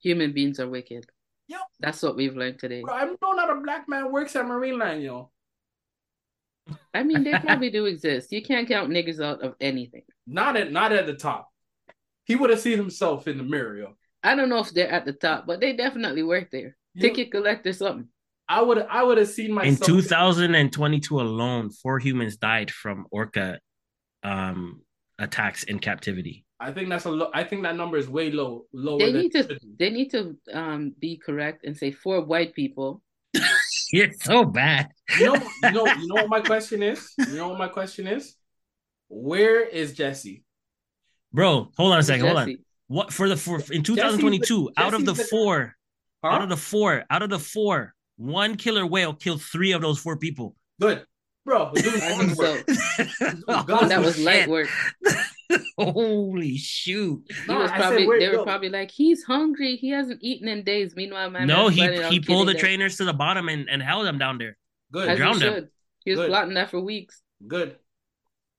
[0.00, 1.04] Human beings are wicked.
[1.48, 1.60] Yep.
[1.78, 2.80] That's what we've learned today.
[2.80, 5.30] Bro, I know not a black man works at Marineland, yo.
[6.94, 8.32] I mean, they probably do exist.
[8.32, 10.02] You can't count niggas out of anything.
[10.26, 11.48] Not at not at the top.
[12.24, 13.94] He would have seen himself in the mirror, yo.
[14.22, 16.76] I don't know if they're at the top, but they definitely work there.
[16.94, 18.08] You- Ticket collector, something.
[18.50, 23.06] I would I would have seen myself In myself 2022 alone, four humans died from
[23.10, 23.60] orca
[24.22, 24.82] um,
[25.18, 26.44] attacks in captivity.
[26.60, 27.30] I think that's a low.
[27.34, 29.60] I think that number is way low, lower They need it to be.
[29.78, 33.02] they need to um be correct and say four white people.
[33.92, 34.88] You're so bad.
[35.18, 35.34] You know,
[35.64, 37.12] you know, you know what my question is.
[37.18, 38.34] You know what my question is.
[39.08, 40.44] Where is Jesse?
[41.32, 42.26] Bro, hold on a second.
[42.26, 42.56] Hold on.
[42.88, 45.74] What for the for in 2022, out of the four,
[46.24, 46.30] Huh?
[46.30, 49.98] out of the four, out of the four, one killer whale killed three of those
[49.98, 50.56] four people.
[50.80, 51.04] Good,
[51.44, 51.70] bro.
[51.74, 52.70] we're doing I God's think work.
[53.46, 53.62] so.
[53.62, 54.24] God, that was Shit.
[54.24, 54.68] light work.
[55.78, 57.22] Holy shoot.
[57.28, 58.44] He Nah, was I said, they were yo.
[58.44, 59.76] probably like, he's hungry.
[59.76, 60.94] He hasn't eaten in days.
[60.94, 64.06] Meanwhile, my no, he he pulled the killing trainers to the bottom and, and held
[64.06, 64.56] them down there.
[64.92, 65.54] Good, As he drowned them.
[65.54, 65.68] should.
[66.04, 66.28] He was Good.
[66.28, 67.22] plotting that for weeks.
[67.46, 67.76] good.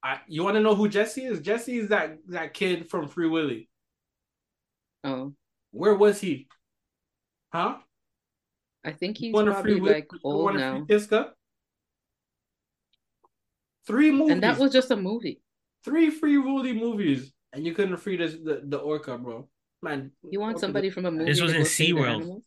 [0.02, 1.42] I, you want to know who Jesse is?
[1.42, 3.68] Jesse is that that kid from Free Willy.
[5.04, 5.34] Oh,
[5.72, 6.48] Where was he?
[7.52, 7.78] Huh?
[8.86, 10.78] I think he's wanna probably Willy- like you old now.
[10.78, 11.32] free Kiska?
[13.88, 14.32] Three movies.
[14.34, 15.42] And that was just a movie.
[15.84, 19.48] Three free Willy movies, and you couldn't free this, the the orca, bro.
[19.82, 21.26] Man, You want somebody from a movie?
[21.26, 22.42] This was in go save SeaWorld.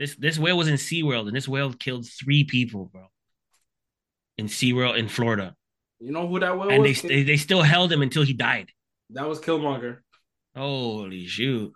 [0.00, 3.06] This this whale was in SeaWorld, and this whale killed three people, bro.
[4.38, 5.54] In SeaWorld in Florida.
[6.00, 6.68] You know who that was?
[6.72, 8.70] and they, they they still held him until he died.
[9.10, 9.98] that was Killmonger.
[10.56, 11.72] Holy shoot.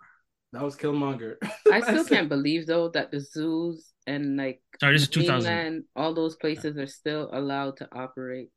[0.51, 1.35] That was Killmonger.
[1.71, 5.41] I still can't believe though that the zoos and like Sorry, this is 2000.
[5.41, 8.49] Greenland, all those places are still allowed to operate.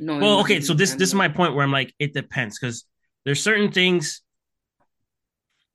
[0.00, 0.18] No.
[0.18, 2.84] Well, okay, so this this is my point where I'm like, it depends because
[3.24, 4.22] there's certain things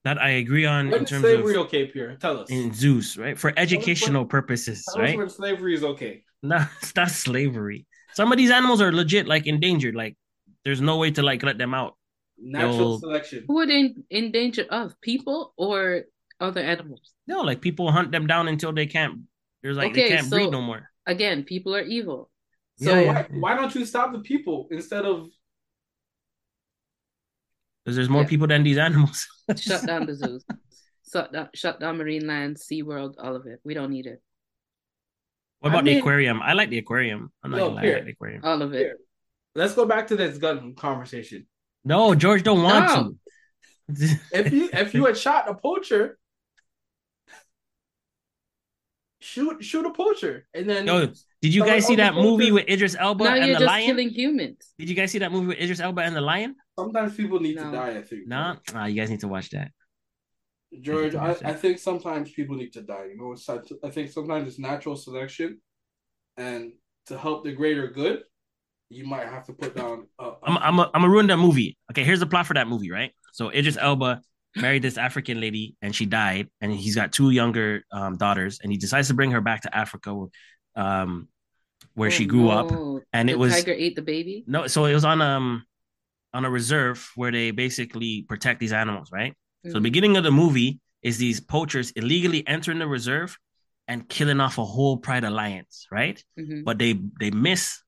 [0.04, 2.16] that I agree on When in terms slavery of okay, Pierre?
[2.16, 2.50] Tell us.
[2.50, 3.38] in Zeus, right?
[3.38, 5.18] For educational purposes, Tell us right?
[5.18, 6.24] when slavery is okay.
[6.42, 7.86] No, it's not slavery.
[8.14, 9.94] Some of these animals are legit like endangered.
[9.94, 10.16] Like
[10.64, 11.98] there's no way to like let them out.
[12.38, 13.00] Natural Yo.
[13.00, 13.44] selection.
[13.46, 14.96] Who are they in, in danger of?
[15.02, 16.04] People or
[16.40, 17.12] other animals?
[17.28, 19.24] No, like people hunt them down until they can't.
[19.62, 20.90] There's like they can't so- breed no more.
[21.06, 22.30] Again, people are evil.
[22.82, 23.14] So Yeah, yeah.
[23.14, 25.28] Why, why don't you stop the people instead of
[27.84, 28.28] Because there's more Yeah.
[28.30, 29.28] people than these animals.
[29.58, 30.46] shut down the zoos.
[31.12, 33.60] Shut down, shut down Marineland, Sea World, all of it.
[33.64, 34.22] We don't need it.
[35.60, 36.42] What I about mean- the aquarium?
[36.42, 37.32] I like the aquarium.
[37.44, 37.96] I'm not Yo, gonna lie, I here.
[37.96, 38.42] like the aquarium.
[38.46, 38.78] All of it.
[38.78, 38.98] Here.
[39.56, 41.48] let's go back to this gun conversation.
[41.84, 43.04] No, George don't want No.
[43.04, 43.16] to.
[44.32, 46.20] If you if you had shot a poacher,
[49.20, 51.12] shoot shoot a poacher, and then Yo,
[51.42, 53.66] did you So, guys see that movie with Idris Elba now and you're the just
[53.68, 53.86] lion?
[53.88, 54.74] killing humans.
[54.78, 56.56] Did you guys see that movie with Idris Elba and the lion?
[56.78, 57.72] sometimes people need No.
[57.72, 57.98] to die.
[57.98, 58.28] I think.
[58.28, 59.72] Nah, ah, you guys need to watch that.
[60.82, 61.48] George, I, Interesting.
[61.48, 63.06] I think sometimes people need to die.
[63.12, 65.60] You know, it's, I think sometimes it's natural selection,
[66.38, 66.74] and
[67.08, 68.22] to help the greater good,
[68.90, 70.08] you might have to put down.
[70.20, 71.76] A, a- I'm I'm a, I'm gonna ruin that movie.
[71.92, 73.12] Okay, here's the plot for that movie, right?
[73.34, 74.22] So Idris Elba
[74.56, 78.72] married this African lady and she died, and he's got two younger um, daughters, and
[78.72, 80.14] he decides to bring her back to Africa,
[80.76, 81.28] um,
[81.96, 82.72] where she Oh, grew up.
[83.14, 84.44] and the it was- tiger ate the baby.
[84.48, 85.66] No, so it was on um
[86.34, 89.34] on a reserve where they basically protect these animals, right?
[89.66, 89.84] So the Mhm.
[89.84, 93.38] beginning of the movie is these poachers illegally entering the reserve
[93.88, 96.24] and killing off a whole pride of lions, right?
[96.38, 96.64] Mhm.
[96.64, 97.82] But they they miss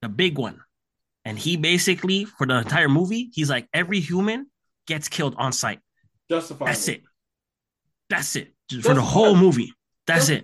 [0.00, 0.60] the big one.
[1.24, 4.50] And he basically, for the entire movie, he's like, every human
[4.86, 5.80] gets killed on sight.
[6.30, 6.66] justifiable.
[6.66, 7.02] That's it.
[8.08, 8.54] That's it.
[8.68, 9.72] Just for the whole movie.
[10.06, 10.42] That's it.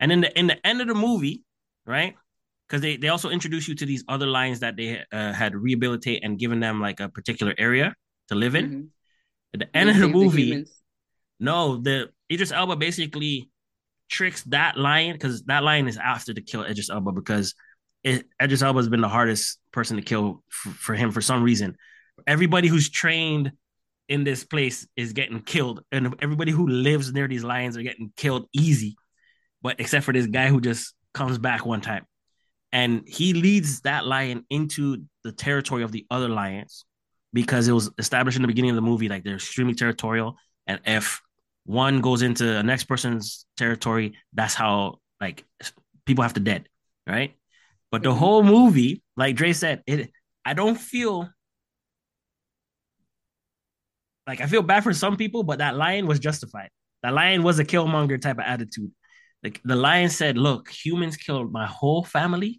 [0.00, 1.42] And in the in the end of the movie,
[1.86, 2.14] right?
[2.68, 6.24] Because they, they also introduce you to these other lions that they uh, had rehabilitate
[6.24, 7.94] and given them like a particular area
[8.28, 8.70] to live in.
[8.70, 8.88] Mhm.
[9.54, 10.72] At the They end of the movie, humans.
[11.38, 13.48] no, the Idris Elba basically
[14.08, 17.54] tricks that lion because that lion is after to kill Idris Elba because
[18.02, 21.42] it, Idris Elba has been the hardest person to kill for, for him for some
[21.42, 21.76] reason.
[22.26, 23.52] Everybody who's trained
[24.08, 28.12] in this place is getting killed, and everybody who lives near these lions are getting
[28.16, 28.96] killed easy.
[29.66, 32.06] But except for this guy who just comes back one time,
[32.70, 36.84] and he leads that lion into the territory of the other lions
[37.32, 40.36] because it was established in the beginning of the movie like they're extremely territorial.
[40.68, 41.20] And if
[41.64, 45.44] one goes into the next person's territory that's how like
[46.04, 46.68] people have to dead
[47.08, 47.34] right?
[47.90, 48.18] But the Mhm.
[48.18, 50.12] whole movie like Dre said it
[50.44, 51.28] I don't feel
[54.28, 56.70] like I feel bad for some people but that lion was justified.
[57.02, 58.92] That lion was a killmonger type of attitude
[59.46, 62.52] like the lion said look humans killed my whole family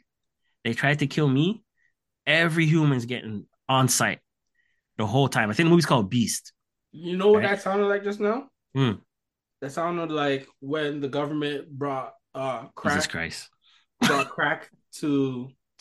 [0.64, 1.48] they tried to kill me
[2.26, 4.20] every human's getting on sight
[4.98, 6.54] the whole time I think the movie's called Beast
[6.92, 7.50] You know what Right.
[7.56, 8.38] that sounded like just now?
[8.76, 8.94] Hmm.
[9.62, 13.50] That sounded like when the government brought uh Jesus crack Christ
[14.08, 14.70] brought crack
[15.00, 15.12] to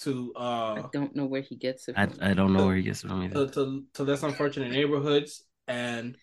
[0.05, 2.19] to I uh don't know where he gets it I, from.
[2.29, 3.47] I don't know where he gets it from either.
[3.47, 3.65] to, to,
[3.95, 6.17] to less unfortunate neighborhoods and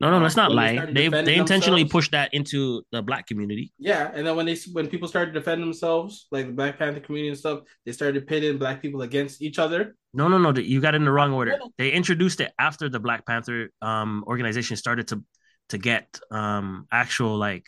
[0.00, 3.72] No, no, let's not when they They they intentionally pushed that into the black community.
[3.78, 7.00] yeah, and then when they when people started to defend themselves, like the Black Panther
[7.00, 9.96] community and stuff, they started pitting black people against each other.
[10.14, 10.52] No, no, no.
[10.54, 11.58] You got it in the wrong order.
[11.78, 15.24] They introduced it after the Black Panther um organization started to
[15.70, 17.66] to get um actual like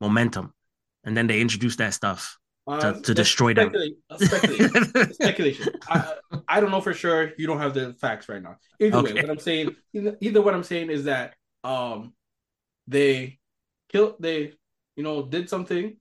[0.00, 0.52] momentum,
[1.04, 2.36] and then they introduced that stuff
[2.66, 3.70] Uh, to, to destroy them.
[3.70, 5.12] speculation.
[5.20, 5.68] speculation.
[5.88, 6.14] I,
[6.48, 7.32] I don't know for sure.
[7.38, 8.56] You don't have the facts right now.
[8.78, 11.34] Either way, what I'm saying, either, either what I'm saying is that
[11.64, 12.12] um,
[12.86, 13.38] they
[13.88, 14.52] killed, they
[14.96, 15.96] you know did something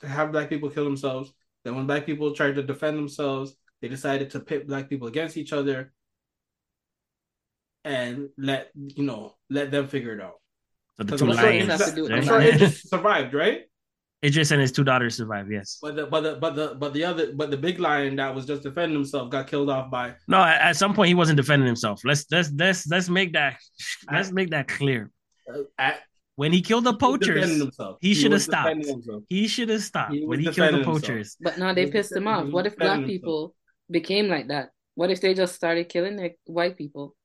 [0.00, 1.32] to have black people kill themselves.
[1.64, 5.36] Then when black people tried to defend themselves, they decided to pit black people against
[5.36, 5.92] each other
[7.84, 10.40] and let you know let them figure it out.
[10.96, 11.68] So the two I'm sure, lions.
[11.68, 12.54] Has to do with I'm sure lions.
[12.54, 13.62] Idris survived, right?
[14.24, 15.50] Idris and his two daughters survived.
[15.50, 15.78] Yes.
[15.82, 18.46] But the but the but the but the other but the big lion that was
[18.46, 21.66] just defending himself got killed off by No, at, at some point he wasn't defending
[21.66, 22.00] himself.
[22.04, 23.56] Let's let's let's let's make that
[24.12, 25.10] let's make that clear.
[25.52, 26.00] uh, at
[26.36, 27.98] When he killed the poachers, himself.
[28.00, 28.76] he should have stopped.
[29.28, 31.02] he should have stopped He when he killed the defending himself.
[31.02, 31.36] poachers.
[31.40, 32.46] But now they pissed him off.
[32.48, 33.54] What if black defending people
[33.90, 34.70] became like that?
[34.94, 37.16] What if they just started killing their white people?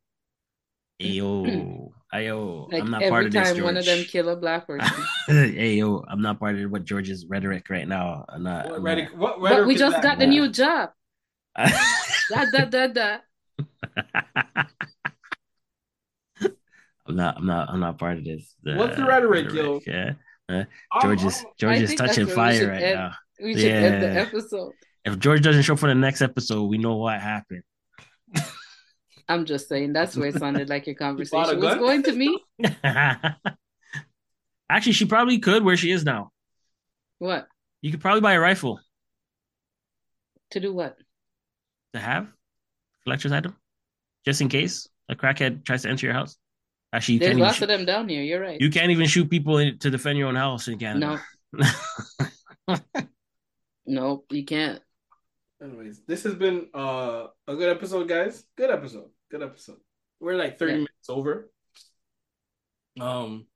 [1.02, 3.64] Ayo, ayo, Like I'm not part of this, time George.
[3.66, 5.04] one of them kill a black person.
[5.30, 8.26] ayo, I'm not part of what George's rhetoric right now.
[8.30, 8.66] I'm not.
[8.66, 9.10] What I'm rhetoric?
[9.16, 10.04] What but rhetoric we just that?
[10.04, 10.90] got the new job.
[12.30, 13.18] Da da da da.
[17.08, 17.38] I'm not.
[17.38, 17.70] I'm not.
[17.70, 18.54] I'm not part of this.
[18.64, 19.80] What's the rhetoric, yo?
[19.88, 20.12] Yeah.
[20.50, 23.00] Uh, I'm- George is George is touching that's where we fire right end.
[23.00, 23.12] now.
[23.42, 24.74] We should end the episode.
[25.06, 27.64] If George doesn't show up for the next episode, we know what happened.
[29.30, 32.40] I'm just saying that's where it sounded like your conversation was going to me.
[34.70, 36.32] Actually, she probably could where she is now.
[37.20, 37.48] What?
[37.82, 38.80] You could probably buy a rifle
[40.52, 40.98] To do what?
[41.94, 42.28] to have
[43.04, 43.56] collector's item,
[44.26, 46.38] just in case a crackhead tries to enter your house.
[46.94, 48.22] Actually, you There's can't lots shoot, of them down here.
[48.24, 48.60] You're right.
[48.60, 51.22] you can't even shoot people in, to defend your own house in Canada.
[51.54, 51.66] No,
[53.86, 54.82] no, you can't.
[55.62, 58.44] Anyways, this has been uh, a good episode, guys.
[58.56, 59.10] Good episode.
[59.30, 59.78] Good episode.
[60.20, 60.78] We're like 30 Yeah.
[60.78, 61.52] minutes over.
[63.00, 63.48] Um,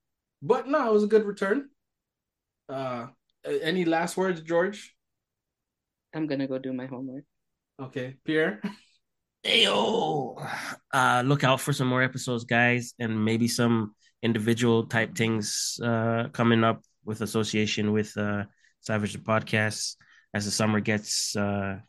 [0.42, 1.70] but no, it was a good return.
[2.70, 3.08] Uh,
[3.44, 4.96] any last words, George?
[6.14, 7.24] I'm gonna go do my homework.
[7.80, 8.62] Okay, Pierre.
[9.46, 10.38] Ayo.
[10.94, 16.28] Uh, look out for some more episodes, guys, and maybe some individual type things uh,
[16.32, 18.44] coming up with association with uh,
[18.82, 19.96] Savage the Podcast
[20.36, 21.80] as the summer gets uh,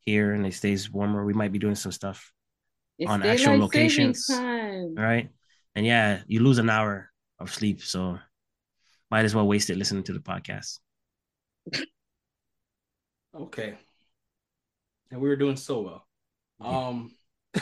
[0.00, 1.26] here and it stays warmer.
[1.26, 2.32] We might be doing some stuff.
[2.98, 4.26] It's On actual locations.
[4.26, 4.94] time.
[4.96, 5.28] All right.
[5.74, 7.82] And yeah, you lose an hour of sleep.
[7.82, 8.18] So
[9.10, 10.78] might as well waste it listening to the podcast.
[13.38, 13.74] Okay.
[15.10, 16.06] And we were doing so well.
[16.58, 17.12] Um,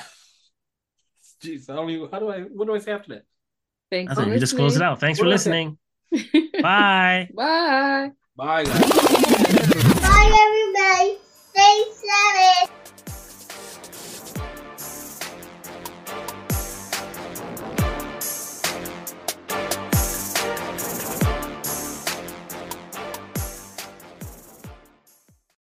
[1.42, 2.08] jeez, I don't even.
[2.12, 2.42] How do I?
[2.42, 3.24] What do I say after that?
[3.90, 4.34] Thanks That's for it.
[4.34, 5.00] We just close it out.
[5.00, 5.50] Thanks for What do I say?
[6.12, 6.52] listening.
[6.62, 7.28] Bye.
[7.34, 8.12] Bye.
[8.36, 8.80] Bye, guys.
[10.00, 11.18] Bye, everybody.
[11.26, 12.70] Stay safe.